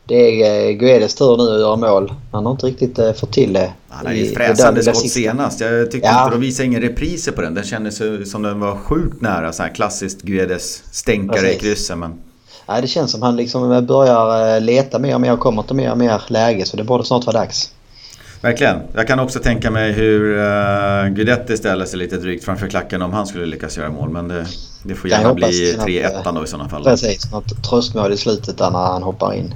det 0.06 0.44
är 0.44 0.70
eh, 0.70 0.72
Guedes 0.72 1.16
tur 1.16 1.38
nu 1.38 1.54
att 1.54 1.60
göra 1.60 1.76
mål. 1.76 2.14
Han 2.32 2.46
har 2.46 2.52
inte 2.52 2.66
riktigt 2.66 3.00
eh, 3.00 3.14
fått 3.14 3.34
till 3.34 3.54
det. 3.54 3.74
Han 3.90 4.06
hade 4.06 4.18
ju 4.18 4.34
fräsande 4.34 4.84
skott 4.84 5.10
senast. 5.10 5.60
Jag 5.60 5.92
tyckte 5.92 6.08
ja. 6.08 6.24
inte 6.24 6.36
de 6.36 6.42
visade 6.42 6.68
inga 6.68 6.80
repriser 6.80 7.32
på 7.32 7.42
den. 7.42 7.54
Den 7.54 7.64
kändes 7.64 8.02
som 8.32 8.42
den 8.42 8.60
var 8.60 8.76
sjukt 8.76 9.22
nära. 9.22 9.54
Så 9.54 9.64
här 9.64 9.76
klassiskt 9.76 10.22
Guedes 10.22 10.84
stänkare 10.92 11.42
Precis. 11.42 11.58
i 11.58 11.60
krysset. 11.60 11.98
Men... 11.98 12.31
Nej, 12.72 12.82
det 12.82 12.88
känns 12.88 13.12
som 13.12 13.22
han 13.22 13.36
liksom 13.36 13.86
börjar 13.86 14.56
eh, 14.56 14.62
leta 14.62 15.00
mer 15.00 15.16
och 15.16 15.22
mer 15.22 15.34
och 15.34 15.40
kommer 15.40 15.64
till 15.64 15.76
mer 15.76 15.92
och 15.92 15.98
mer 15.98 16.22
läge 16.28 16.66
så 16.66 16.78
det 16.78 16.84
borde 16.84 17.04
snart 17.04 17.26
vara 17.26 17.40
dags. 17.40 17.72
Verkligen. 18.42 18.78
Jag 18.94 19.08
kan 19.08 19.20
också 19.20 19.40
tänka 19.40 19.72
mig 19.72 19.92
hur 19.92 20.38
uh, 20.38 21.08
Guidetti 21.08 21.58
ställer 21.58 21.86
sig 21.86 22.00
lite 22.00 22.18
drygt 22.18 22.46
framför 22.46 22.68
klacken 22.68 23.02
om 23.02 23.14
han 23.14 23.28
skulle 23.28 23.46
lyckas 23.46 23.78
göra 23.78 23.90
mål. 23.90 24.10
Men 24.10 24.28
det, 24.28 24.46
det 24.84 24.96
får 24.96 25.10
gärna 25.10 25.34
bli 25.34 25.74
3-1 25.74 26.36
då 26.36 26.44
i 26.44 26.48
sådana 26.48 26.70
fall. 26.70 26.84
Precis, 26.84 27.32
något 27.32 27.64
tröstmål 27.64 28.14
i 28.14 28.18
slutet 28.18 28.58
där 28.58 28.72
när 28.72 28.80
han 28.80 29.04
hoppar 29.04 29.34
in. 29.34 29.54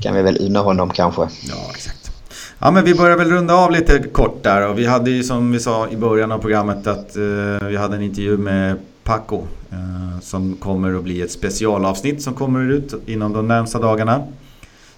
Kan 0.00 0.14
vi 0.14 0.22
väl 0.22 0.36
unna 0.40 0.60
honom 0.60 0.90
kanske. 0.90 1.22
Ja, 1.22 1.70
exakt. 1.74 2.10
Ja, 2.58 2.70
men 2.70 2.84
vi 2.84 2.94
börjar 2.94 3.16
väl 3.16 3.30
runda 3.30 3.54
av 3.54 3.70
lite 3.70 3.98
kort 3.98 4.42
där. 4.42 4.68
Och 4.68 4.78
vi 4.78 4.86
hade 4.86 5.10
ju 5.10 5.22
som 5.22 5.52
vi 5.52 5.60
sa 5.60 5.88
i 5.88 5.96
början 5.96 6.32
av 6.32 6.38
programmet 6.38 6.86
att 6.86 7.16
uh, 7.16 7.68
vi 7.68 7.76
hade 7.76 7.96
en 7.96 8.02
intervju 8.02 8.36
med 8.36 8.76
Paco. 9.04 9.42
Eh, 9.70 10.20
som 10.20 10.56
kommer 10.56 10.94
att 10.94 11.04
bli 11.04 11.22
ett 11.22 11.30
specialavsnitt 11.30 12.22
som 12.22 12.34
kommer 12.34 12.70
ut 12.70 12.94
inom 13.06 13.32
de 13.32 13.48
närmsta 13.48 13.78
dagarna 13.78 14.22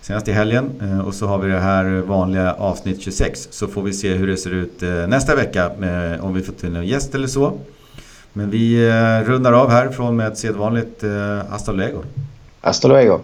senast 0.00 0.28
i 0.28 0.32
helgen. 0.32 0.70
Eh, 0.82 1.00
och 1.00 1.14
så 1.14 1.26
har 1.26 1.38
vi 1.38 1.50
det 1.52 1.60
här 1.60 2.00
vanliga 2.00 2.54
avsnitt 2.54 3.02
26. 3.02 3.48
Så 3.50 3.68
får 3.68 3.82
vi 3.82 3.92
se 3.92 4.14
hur 4.14 4.26
det 4.26 4.36
ser 4.36 4.50
ut 4.50 4.82
eh, 4.82 4.88
nästa 4.88 5.36
vecka 5.36 5.64
eh, 5.64 6.24
om 6.24 6.34
vi 6.34 6.42
får 6.42 6.52
till 6.52 6.76
en 6.76 6.86
gäst 6.86 7.14
eller 7.14 7.26
så. 7.26 7.58
Men 8.32 8.50
vi 8.50 8.88
eh, 8.88 9.28
rundar 9.28 9.52
av 9.52 9.70
härifrån 9.70 10.16
med 10.16 10.28
ett 10.28 10.38
sedvanligt 10.38 11.02
eh, 11.02 11.10
hasta 11.50 11.72
luego. 11.72 12.02
Hasta 12.60 12.88
luego. 12.88 13.20